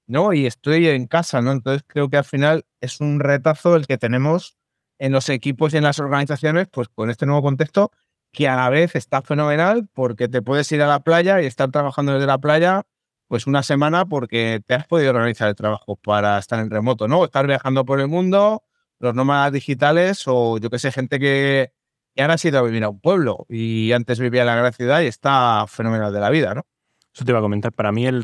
[0.07, 0.33] ¿no?
[0.33, 1.51] Y estoy en casa, ¿no?
[1.51, 4.57] Entonces creo que al final es un retazo el que tenemos
[4.97, 7.91] en los equipos y en las organizaciones, pues con este nuevo contexto,
[8.31, 11.69] que a la vez está fenomenal porque te puedes ir a la playa y estar
[11.69, 12.83] trabajando desde la playa
[13.27, 17.23] pues una semana porque te has podido organizar el trabajo para estar en remoto, ¿no?
[17.23, 18.63] Estar viajando por el mundo,
[18.99, 21.71] los nómadas digitales o yo que sé, gente que,
[22.17, 25.01] ahora ha ido a vivir a un pueblo y antes vivía en la gran ciudad
[25.01, 26.65] y está fenomenal de la vida, ¿no?
[27.13, 27.73] Eso te iba a comentar.
[27.73, 28.23] Para mí el,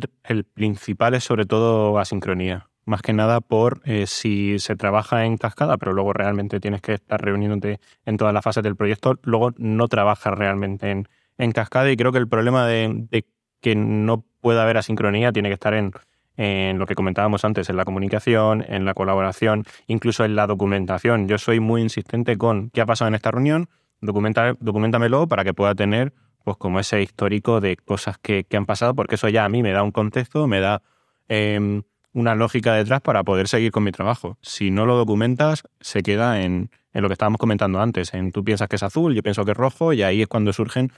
[0.53, 2.69] principal es sobre todo asincronía.
[2.85, 6.93] Más que nada por eh, si se trabaja en cascada, pero luego realmente tienes que
[6.93, 11.91] estar reuniéndote en todas las fases del proyecto, luego no trabajas realmente en, en cascada
[11.91, 13.25] y creo que el problema de,
[13.59, 15.91] que no pueda haber asincronía tiene que estar en,
[16.37, 21.27] en lo que comentábamos antes, en la comunicación, en la colaboración, incluso en la documentación.
[21.27, 23.69] Yo soy muy insistente con qué ha pasado en esta reunión,
[24.01, 26.13] documenta, documentamelo para que pueda tener
[26.43, 29.71] pues como ese histórico de cosas que, han pasado, porque eso ya a mí me
[29.71, 30.81] da un contexto, me da
[31.27, 31.83] em,
[32.13, 34.37] una lógica detrás para poder seguir con mi trabajo.
[34.41, 38.69] Si no lo documentas, se queda en, lo que estábamos comentando antes, en tú piensas
[38.69, 40.91] que es azul, yo pienso que es rojo, y ahí es cuando surgen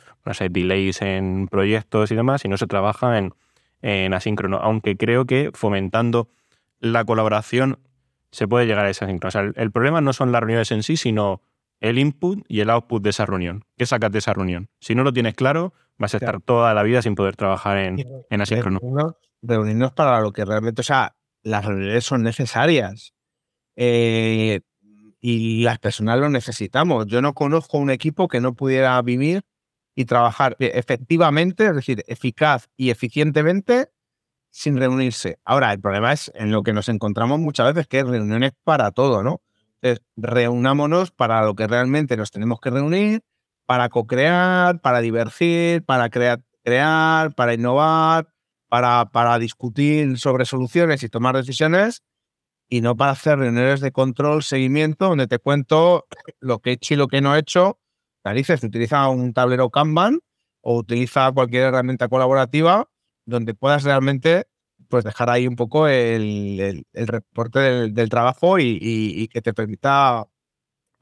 [0.52, 3.34] delays en proyectos y demás, y no se trabaja en,
[3.82, 6.30] en asíncrono, aunque creo que fomentando
[6.80, 7.80] la colaboración
[8.32, 9.30] se puede llegar a esa asíncrono.
[9.30, 11.42] O sea, el problema no son las reuniones en sí, sino
[11.80, 13.66] el input y el output de esa reunión.
[13.78, 14.70] ¿Qué sacas de esa reunión?
[14.80, 18.06] Si no lo tienes claro, vas a estar toda la vida sin poder trabajar en,
[18.30, 18.80] en asíncrono.
[19.42, 23.14] Reunirnos, para lo que realmente, o sea, las reuniones son necesarias.
[23.76, 24.62] Eh,
[25.22, 27.08] y las personas lo necesitamos.
[27.08, 29.44] Yo no conozco un equipo que no pudiera vivir
[30.00, 33.92] y trabajar efectivamente, es decir, eficaz y eficientemente
[34.50, 35.40] sin reunirse.
[35.44, 38.92] Ahora, el problema es en lo que nos encontramos muchas veces, que es reuniones para
[38.92, 39.42] todo, ¿no?
[39.82, 43.24] Entonces, reunámonos para lo que realmente nos tenemos que reunir,
[43.66, 48.30] para co-crear, para divertir, para crear, crear para innovar,
[48.70, 52.04] para, para discutir sobre soluciones y tomar decisiones,
[52.70, 56.08] y no para hacer reuniones de control, seguimiento, donde te cuento
[56.40, 57.79] lo que he hecho y lo que no he hecho.
[58.30, 60.20] Narices, utiliza un tablero Kanban
[60.62, 62.88] o utiliza cualquier herramienta colaborativa
[63.26, 64.46] donde puedas realmente
[64.88, 70.28] pues dejar ahí un poco el, reporte del, trabajo y, que te permita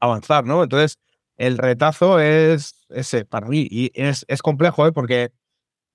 [0.00, 0.62] avanzar, ¿no?
[0.62, 0.98] Entonces,
[1.36, 4.92] el retazo es ese para mí y es, complejo, ¿eh?
[4.92, 5.32] Porque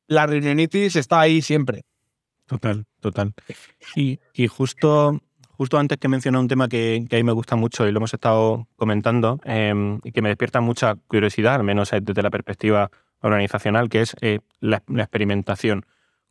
[0.07, 1.83] la reunionitis está ahí siempre.
[2.45, 3.33] Total, total.
[3.95, 5.19] Y, justo,
[5.57, 8.13] justo antes que mencioné un tema que, a mí me gusta mucho y lo hemos
[8.13, 12.89] estado comentando em, y que me despierta mucha curiosidad, al menos desde la perspectiva
[13.21, 15.85] organizacional, que es eh, la, experimentación.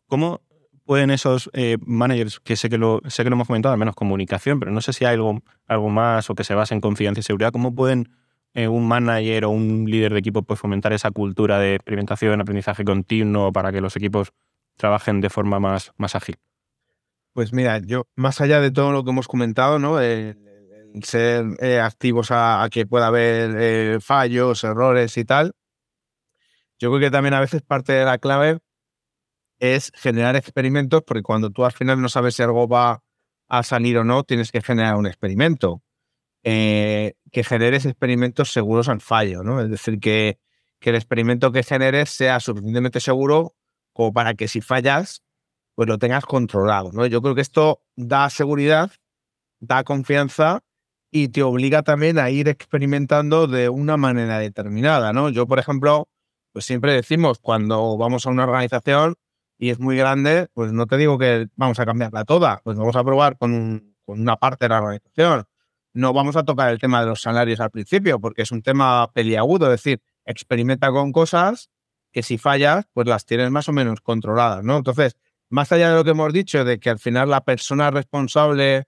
[0.07, 0.43] ¿Cómo
[0.85, 3.95] pueden esos eh, managers, que sé que, lo, sé que lo hemos comentado, al menos
[3.95, 5.41] comunicación, pero no sé si hay algo,
[5.91, 8.11] más o que se base en confianza y seguridad, ¿cómo pueden
[8.55, 12.85] eh, un manager o un líder de equipo pues, fomentar esa cultura de experimentación, aprendizaje
[12.85, 14.33] continuo para que los equipos
[14.77, 16.37] trabajen de forma más, más ágil?
[17.33, 20.01] Pues mira, yo, más allá de todo lo que hemos comentado, ¿no?
[20.01, 20.39] El,
[21.03, 25.55] ser eh, activos a, que pueda haber fallos, errores y tal,
[26.79, 28.59] yo creo que también a veces parte de la clave
[29.61, 33.03] es generar experimentos, porque cuando tú al final no sabes si algo va
[33.49, 35.83] a salir o no, tienes que generar un experimento.
[36.43, 39.61] Eh, que generes experimentos seguros al fallo, ¿no?
[39.61, 40.41] Es decir, que,
[40.81, 43.55] que el experimento que generes sea suficientemente seguro
[43.93, 45.23] como para que si fallas,
[45.75, 47.07] pues lo tengas controlado, ¿no?
[47.07, 48.93] Yo creo que esto da seguridad,
[49.61, 50.61] da confianza
[51.11, 55.29] y te obliga también a ir experimentando de una manera determinada, ¿no?
[55.29, 56.09] Yo, por ejemplo,
[56.53, 59.17] pues siempre decimos, cuando vamos a una organización,
[59.63, 62.97] y es muy grande, pues no te digo que vamos a cambiarla toda, pues vamos
[62.97, 65.45] a probar con, una parte de la organización.
[65.95, 69.13] No vamos a tocar el tema de los salarios al principio, porque es un tema
[69.13, 71.71] peliagudo, es decir, experimenta con cosas
[72.11, 74.79] que si fallas, pues las tienes más o menos controladas, ¿no?
[74.79, 75.17] Entonces,
[75.53, 78.85] más allá de lo que hemos dicho, de que al final la persona responsable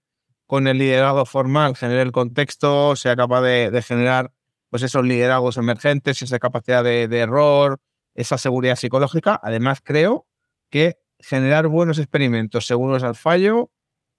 [0.46, 4.32] con el liderazgo formal genere el contexto, sea capaz de, generar
[4.70, 7.80] pues esos liderazgos emergentes, esa capacidad de, de error,
[8.14, 10.26] esa seguridad psicológica, además creo
[10.70, 13.70] que generar buenos experimentos seguros al fallo,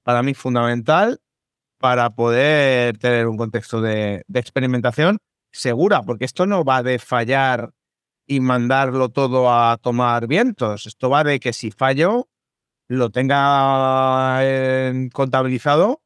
[0.04, 1.20] para mí fundamental
[1.80, 5.20] para poder tener un contexto de, experimentación
[5.52, 7.74] segura, porque esto no va de fallar
[8.26, 10.88] y mandarlo todo a tomar vientos.
[10.88, 12.28] Esto va de que si fallo,
[12.88, 14.42] lo tenga
[15.14, 16.02] contabilizado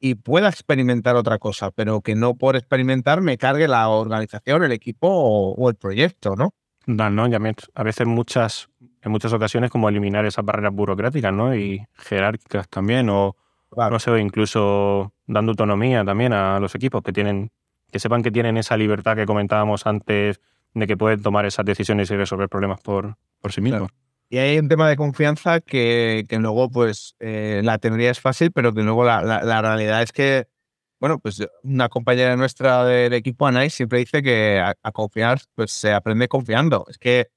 [0.00, 4.72] y pueda experimentar otra cosa, pero que no por experimentar me cargue la organización, el
[4.72, 6.52] equipo o, el proyecto, ¿no?
[6.86, 7.38] No, no, ya
[7.74, 8.68] a veces muchas,
[9.00, 11.54] en muchas ocasiones como eliminar esas barreras burocráticas, ¿no?
[11.54, 13.36] Y jerárquicas también, o
[13.76, 17.50] no sé, incluso dando autonomía también a los equipos que tienen,
[17.90, 20.40] que sepan que tienen esa libertad que comentábamos antes
[20.74, 23.90] de que pueden tomar esas decisiones y resolver problemas por, por sí mismos.
[24.34, 28.50] Y hay un tema de confianza que, que luego, pues, eh, la teoría es fácil,
[28.50, 30.48] pero que luego la, la, realidad es que,
[30.98, 35.70] bueno, pues una compañera nuestra del equipo, Anais, siempre dice que a, a, confiar, pues
[35.70, 36.84] se aprende confiando.
[36.88, 37.28] Es que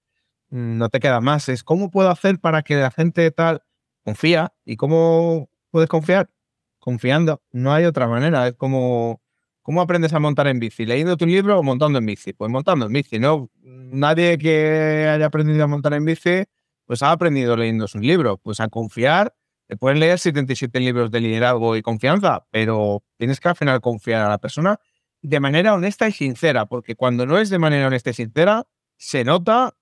[0.50, 1.50] no te queda más.
[1.50, 3.62] Es cómo puedo hacer para que la gente tal
[4.04, 4.54] confía.
[4.66, 6.32] ¿Y cómo puedes confiar?
[6.80, 7.44] Confiando.
[7.52, 8.48] No hay otra manera.
[8.48, 9.22] Es como,
[9.62, 10.84] ¿cómo aprendes a montar en bici?
[10.88, 12.34] ¿Leyendo tu libro o montando en bici?
[12.34, 13.52] Pues montando en bici, ¿no?
[13.62, 16.46] Nadie que haya aprendido a montar en bici,
[16.88, 18.38] pues ha aprendido leyendo su libro.
[18.38, 19.36] Pues a confiar,
[19.68, 24.26] te pueden leer 77 libros de liderazgo y confianza, pero tienes que al final confiar
[24.26, 24.80] a la persona
[25.22, 28.64] de manera honesta y sincera, porque cuando no es de manera honesta y sincera,
[28.96, 29.76] se nota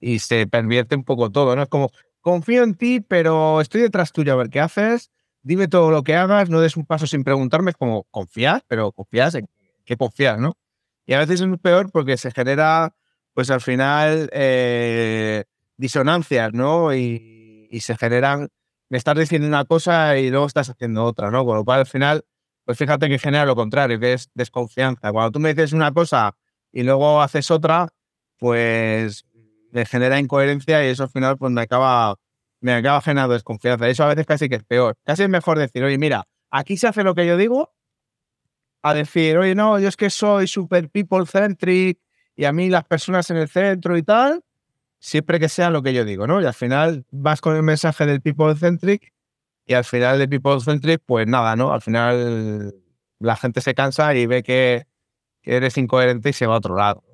[0.00, 1.62] y se pervierte un poco todo, ¿no?
[1.62, 5.12] Es como, confío en ti, pero estoy detrás tuyo a ver qué haces,
[5.42, 8.90] dime todo lo que hagas, no des un paso sin preguntarme, es como, confías, pero
[8.92, 9.48] confías en
[9.84, 10.56] qué confías, ¿no?
[11.06, 12.96] Y a veces es peor porque se genera,
[13.34, 15.44] pues al final, eh,
[15.76, 16.94] disonancias, ¿no?
[16.94, 18.50] Y, se generan,
[18.88, 21.44] me estás diciendo una cosa y luego estás haciendo otra, ¿no?
[21.44, 22.24] Con lo cual al final,
[22.64, 25.10] pues fíjate que genera lo contrario, que es desconfianza.
[25.10, 26.36] Cuando tú me dices una cosa
[26.70, 27.88] y luego haces otra,
[28.38, 29.26] pues
[29.72, 32.14] me genera incoherencia y eso al final pues me acaba,
[32.60, 33.88] me acaba generando desconfianza.
[33.88, 34.96] Eso a veces casi que es peor.
[35.02, 37.74] Casi es mejor decir, oye, mira, aquí se hace lo que yo digo,
[38.84, 41.98] a decir, oye, no, yo es que soy super people centric
[42.36, 44.43] y a mí las personas en el centro y tal,
[45.04, 46.40] siempre que sea lo que yo digo, ¿no?
[46.40, 49.12] Y al final vas con el mensaje del people centric
[49.66, 51.72] y al final del people centric, pues nada, ¿no?
[51.74, 52.74] Al final
[53.18, 54.86] la gente se cansa y ve que,
[55.42, 57.04] eres incoherente y se va a otro lado.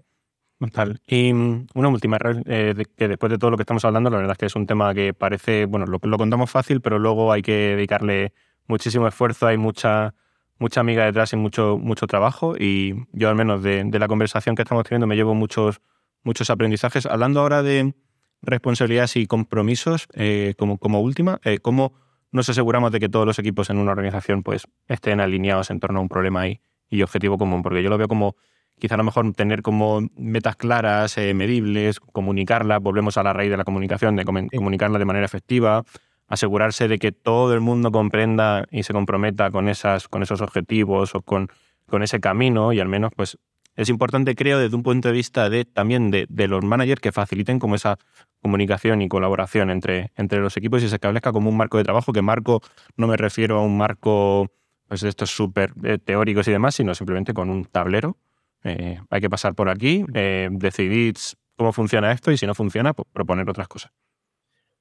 [1.05, 2.17] Y mm, una última,
[2.47, 4.69] eh, que después de todo lo que estamos hablando, la verdad es que es un
[4.69, 8.33] tema que parece, bueno, lo, lo contamos fácil, pero luego hay que dedicarle
[8.69, 10.15] muchísimo esfuerzo, hay mucha,
[10.59, 12.55] mucha amiga detrás y mucho, mucho trabajo.
[12.57, 15.81] Y yo al menos de, la conversación que estamos teniendo me llevo muchos,
[16.23, 17.07] muchos aprendizajes.
[17.07, 17.95] Hablando ahora de
[18.43, 21.93] responsabilidades y compromisos, eh, como, como última, eh, ¿cómo
[22.33, 25.99] nos aseguramos de que todos los equipos en una organización pues, estén alineados en torno
[25.99, 27.63] a un problema y, y objetivo común?
[27.63, 28.37] Porque yo lo veo como
[28.81, 33.51] quizá a lo mejor tener como metas claras, eh, medibles, comunicarlas, volvemos a la raíz
[33.51, 35.85] de la comunicación, de comunicarla de manera efectiva,
[36.27, 41.15] asegurarse de que todo el mundo comprenda y se comprometa con, esas, con esos objetivos
[41.15, 41.49] o con,
[41.87, 43.39] con ese camino y al menos pues
[43.77, 47.13] es importante creo desde un punto de vista de también de, de, los managers que
[47.13, 47.99] faciliten como esa
[48.43, 52.13] comunicación y colaboración entre, entre los equipos y se establezca como un marco de trabajo,
[52.13, 52.61] que marco
[52.97, 54.51] no me refiero a un marco
[54.89, 58.17] pues de estos súper eh, teóricos y demás, sino simplemente con un tablero
[58.63, 61.15] eh, hay que pasar por aquí, eh, decidir
[61.57, 63.93] cómo funciona esto y si no funciona, pues proponer otras cosas.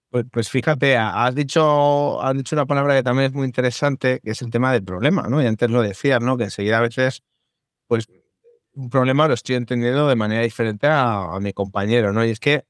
[0.09, 4.31] Pues, pues, fíjate, has dicho, has dicho una palabra que también es muy interesante, que
[4.31, 5.41] es el tema del problema, ¿no?
[5.41, 6.35] Y antes lo decías, ¿no?
[6.35, 7.21] Que enseguida a veces,
[7.87, 8.07] pues,
[8.79, 12.25] un problema lo estoy entendiendo de manera diferente a, mi compañero, ¿no?
[12.25, 12.65] Y es que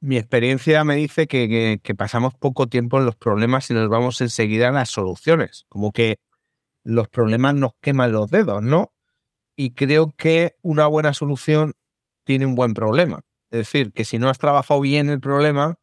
[0.00, 4.68] mi experiencia me dice que, pasamos poco tiempo en los problemas y nos vamos enseguida
[4.68, 5.66] a las soluciones.
[5.68, 6.18] Como que
[6.84, 8.92] los problemas nos queman los dedos, ¿no?
[9.60, 11.74] y creo que una buena solución
[12.24, 13.20] tiene un buen problema.
[13.50, 15.74] Es decir, que si no has trabajado bien el problema,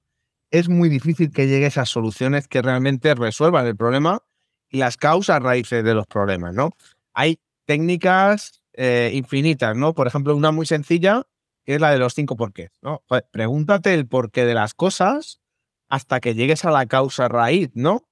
[0.50, 4.24] es muy difícil que llegues a soluciones que realmente resuelvan el problema
[4.68, 6.72] y las causas raíces de los problemas, ¿no?
[7.14, 9.94] Hay técnicas eh, infinitas, ¿no?
[9.94, 11.24] Por ejemplo, una muy sencilla
[11.66, 13.04] que es la de los cinco porqués, ¿no?
[13.32, 15.42] pregúntate el porqué de las cosas
[15.90, 18.08] hasta que llegues a la causa raíz, ¿no?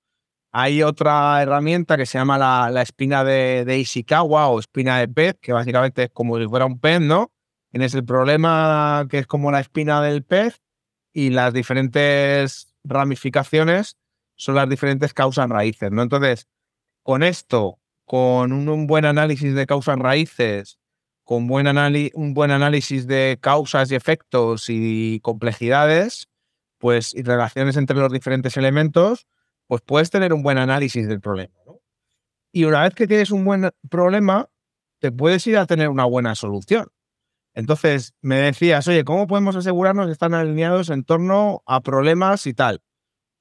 [0.52, 5.38] Hay otra herramienta que se llama la, espina de, de, Ishikawa o espina de pez,
[5.42, 7.32] que básicamente es como si fuera un pez, ¿no?
[7.72, 10.62] Tienes el problema que es como la espina del pez
[11.14, 13.98] y las diferentes ramificaciones
[14.36, 16.02] son las diferentes causas raíces, ¿no?
[16.02, 16.48] Entonces,
[17.04, 20.80] con esto, con un, buen análisis de causas raíces,
[21.24, 21.68] con buen
[22.14, 26.30] un buen análisis de causas y efectos y complejidades,
[26.78, 29.28] pues y relaciones entre los diferentes elementos,
[29.68, 31.54] pues puedes tener un buen análisis del problema.
[32.52, 34.50] Y una vez que tienes un buen problema,
[35.00, 36.88] te puedes ir a tener una buena solución.
[37.54, 42.54] Entonces, me decías, oye, ¿cómo podemos asegurarnos que están alineados en torno a problemas y
[42.54, 42.82] tal?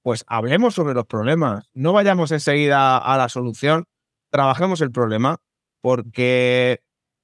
[0.03, 1.69] Pues hablemos sobre los problemas.
[1.75, 3.87] No vayamos enseguida a la solución,
[4.35, 5.37] trabajemos el problema,
[5.81, 6.81] porque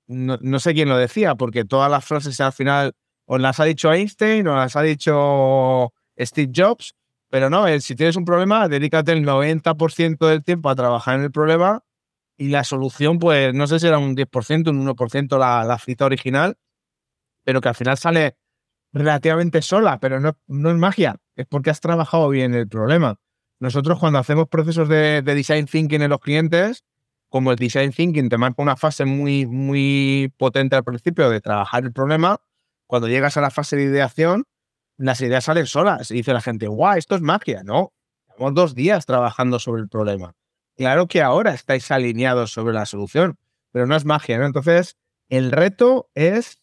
[0.06, 2.92] no, no sé quién lo decía, porque todas las frases al final
[3.24, 6.94] o las ha dicho Einstein o las ha dicho Steve Jobs,
[7.28, 11.32] pero no, si tienes un problema, dedícate el 90% del tiempo a trabajar en el
[11.32, 11.82] problema
[12.36, 16.04] y la solución, pues no sé si era un 10%, un 1% la, la cita
[16.04, 16.58] original,
[17.42, 18.36] pero que al final sale
[18.92, 23.16] relativamente sola, pero no, no es magia, es porque has trabajado bien el problema.
[23.58, 26.84] Nosotros cuando hacemos procesos de, de, design thinking en los clientes,
[27.30, 31.84] como el design thinking te marca una fase muy, muy potente al principio de trabajar
[31.84, 32.40] el problema,
[32.86, 34.44] cuando llegas a la fase de ideación,
[34.98, 36.10] las ideas salen solas.
[36.10, 37.62] Y dice la gente, guau, esto es magia.
[37.64, 37.94] No,
[38.28, 40.34] llevamos dos días trabajando sobre el problema.
[40.76, 43.38] Claro que ahora estáis alineados sobre la solución,
[43.70, 44.46] pero no es magia, ¿no?
[44.46, 44.96] Entonces,
[45.28, 46.60] el reto es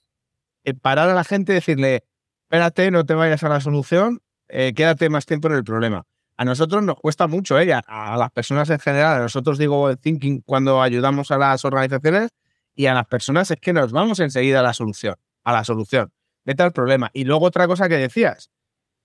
[0.66, 2.04] eh, parar a la gente y decirle,
[2.44, 6.06] espérate, no te vayas a la solución, eh, quédate más tiempo en el problema.
[6.38, 7.74] A nosotros nos cuesta mucho, ¿eh?
[7.74, 12.30] a, las personas en general, a nosotros digo thinking cuando ayudamos a las organizaciones
[12.76, 16.12] y a las personas es que nos vamos enseguida a la solución, a la solución
[16.48, 17.12] vete al problema.
[17.14, 18.50] Y luego otra cosa que decías,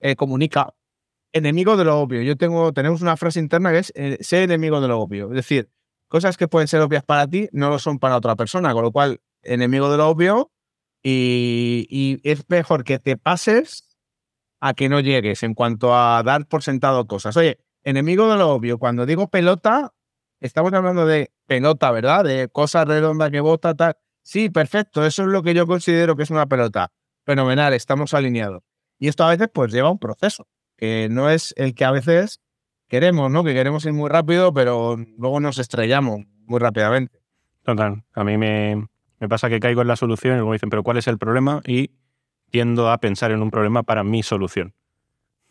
[0.00, 0.74] eh, comunica,
[1.32, 2.22] enemigo de lo obvio.
[2.22, 5.28] Yo tengo, tenemos una frase interna que es eh, ser enemigo de lo obvio.
[5.30, 5.68] Es decir,
[6.06, 8.92] cosas que pueden ser obvias para ti no lo son para otra persona, con lo
[8.92, 10.52] cual, enemigo de lo obvio
[11.02, 13.91] y es mejor que te pases
[14.64, 17.36] a que no llegues en cuanto a dar por sentado cosas.
[17.36, 19.92] Oye, enemigo de lo obvio, cuando digo pelota,
[20.38, 22.22] estamos hablando de pelota, ¿verdad?
[22.22, 23.96] De cosas redondas que bota, tal.
[24.22, 26.92] Sí, perfecto, eso es lo que yo considero que es una pelota.
[27.24, 28.62] Fenomenal, estamos alineados.
[29.00, 30.46] Y esto a veces pues lleva un proceso,
[30.76, 32.40] que no es el que a veces
[32.86, 33.42] queremos, ¿no?
[33.42, 37.20] Que queremos ir muy rápido, pero luego nos estrellamos muy rápidamente.
[37.64, 38.86] Total, a mí me,
[39.28, 41.62] pasa que caigo en la solución y luego dicen, pero ¿cuál es el problema?
[41.66, 41.90] Y
[42.52, 44.74] tiendo a pensar en un problema para mi solución.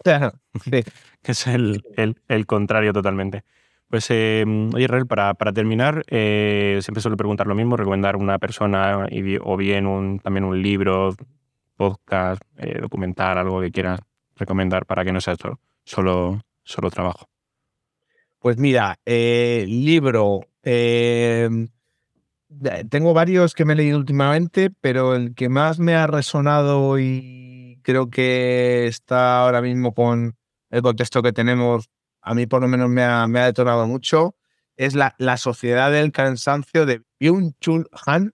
[0.63, 0.83] sí.
[1.23, 1.83] es el,
[2.27, 3.43] el contrario totalmente.
[3.91, 8.39] Pues, eh, oye, Israel, para, para terminar, eh, siempre suelo preguntar lo mismo, recomendar una
[8.39, 9.05] persona
[9.41, 11.13] o bien un, también un libro,
[11.75, 13.99] podcast, eh, documental, algo que quieras
[14.37, 15.35] recomendar para que no sea
[15.83, 17.27] solo, solo, trabajo.
[18.39, 20.39] Pues mira, libro.
[22.89, 27.79] Tengo varios que me he leído últimamente, pero el que más me ha resonado y
[27.83, 30.35] creo que está ahora mismo con
[30.69, 31.89] el contexto que tenemos
[32.21, 34.35] a mí por lo menos me ha, detonado mucho,
[34.75, 38.33] es la, la Sociedad del Cansancio de Byung-Chul Han.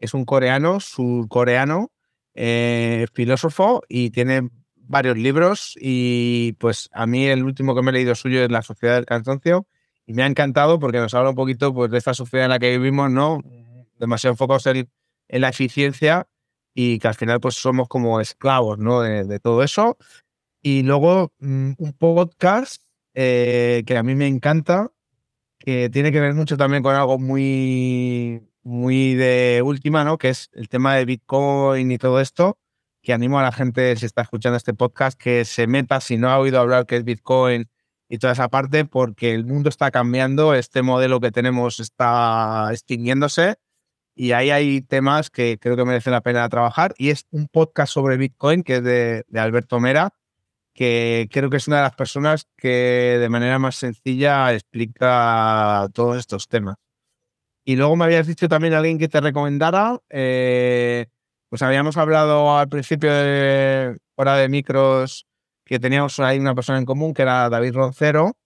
[0.00, 1.92] Es un coreano, surcoreano,
[2.34, 7.94] eh, filósofo y tiene varios libros y pues a mí el último que me he
[7.94, 9.66] leído suyo es La Sociedad del Cansancio
[10.08, 12.58] y me ha encantado porque nos habla un poquito pues, de esta sociedad en la
[12.58, 13.42] que vivimos, ¿no?
[13.98, 14.88] Demasiado enfocados en,
[15.28, 16.26] en la eficiencia
[16.74, 19.02] y que al final pues somos como esclavos, ¿no?
[19.02, 19.98] De, de todo eso.
[20.62, 22.82] Y luego mm, un podcast
[23.12, 24.90] eh, que a mí me encanta,
[25.58, 30.16] que tiene que ver mucho también con algo muy, muy de última, ¿no?
[30.16, 32.58] Que es el tema de Bitcoin y todo esto,
[33.02, 36.30] que animo a la gente, si está escuchando este podcast, que se meta, si no
[36.30, 37.68] ha oído hablar que es Bitcoin
[38.08, 43.56] y toda esa parte, porque el mundo está cambiando, este modelo que tenemos está extinguiéndose
[44.14, 47.92] y ahí hay temas que creo que merecen la pena trabajar y es un podcast
[47.92, 50.12] sobre Bitcoin que es de, de Alberto Mera
[50.78, 56.18] que creo que es una de las personas que de manera más sencilla explica todos
[56.18, 56.76] estos temas.
[57.64, 61.06] Y luego me habías dicho también alguien que te recomendara, eh,
[61.48, 65.26] pues habíamos hablado al principio de hora de micros
[65.68, 68.36] que teníamos ahí una persona en común que era David Roncero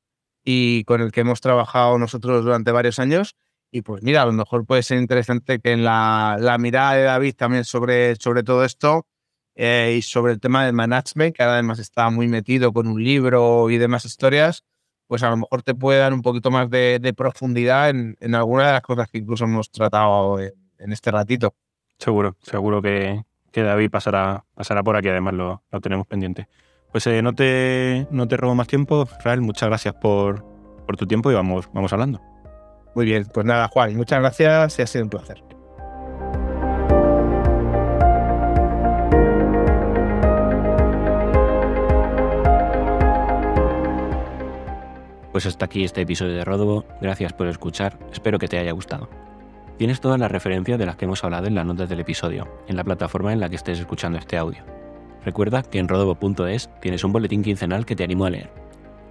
[0.45, 3.37] y con el que hemos trabajado nosotros durante varios años.
[3.71, 7.05] Y pues mira, a lo mejor puede ser interesante que en la, la mirada de
[7.05, 9.07] David también sobre, sobre todo esto,
[9.55, 13.71] eh, y sobre el tema del management, que además está muy metido con un libro
[13.71, 14.65] y demás historias,
[15.07, 18.67] pues a lo mejor te puede dar un poquito más de, profundidad en, en alguna
[18.67, 20.53] de las cosas que incluso hemos tratado en,
[20.93, 21.55] este ratito.
[21.99, 26.49] Seguro, seguro que, que, David pasará, pasará por aquí, además lo, lo tenemos pendiente.
[26.93, 30.45] Pues eh, no, te, no te robo más tiempo, Rael, muchas gracias por,
[30.87, 32.21] por tu tiempo y vamos, vamos hablando.
[32.95, 35.43] Muy bien, pues nada, Juan, muchas gracias y ha sido un placer.
[45.33, 49.09] Pues hasta aquí este episodio de Rodobo, gracias por escuchar, espero que te haya gustado.
[49.79, 52.77] Tienes todas las referencias de las que hemos hablado en las notas del episodio, en
[52.77, 54.82] la plataforma en la que estés escuchando este audio.
[55.25, 58.51] Recuerda que en rodobo.es tienes un boletín quincenal que te animo a leer.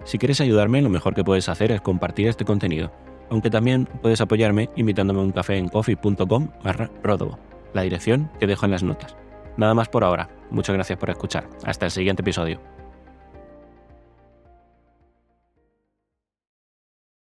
[0.04, 2.92] Si quieres ayudarme, lo mejor que puedes hacer es compartir este contenido,
[3.30, 7.40] aunque también puedes apoyarme invitándome a un café en coffee.com barra rodobo,
[7.74, 9.16] la dirección que dejo en las notas.
[9.58, 12.81] Nada más por ahora, muchas gracias por escuchar, hasta el siguiente episodio.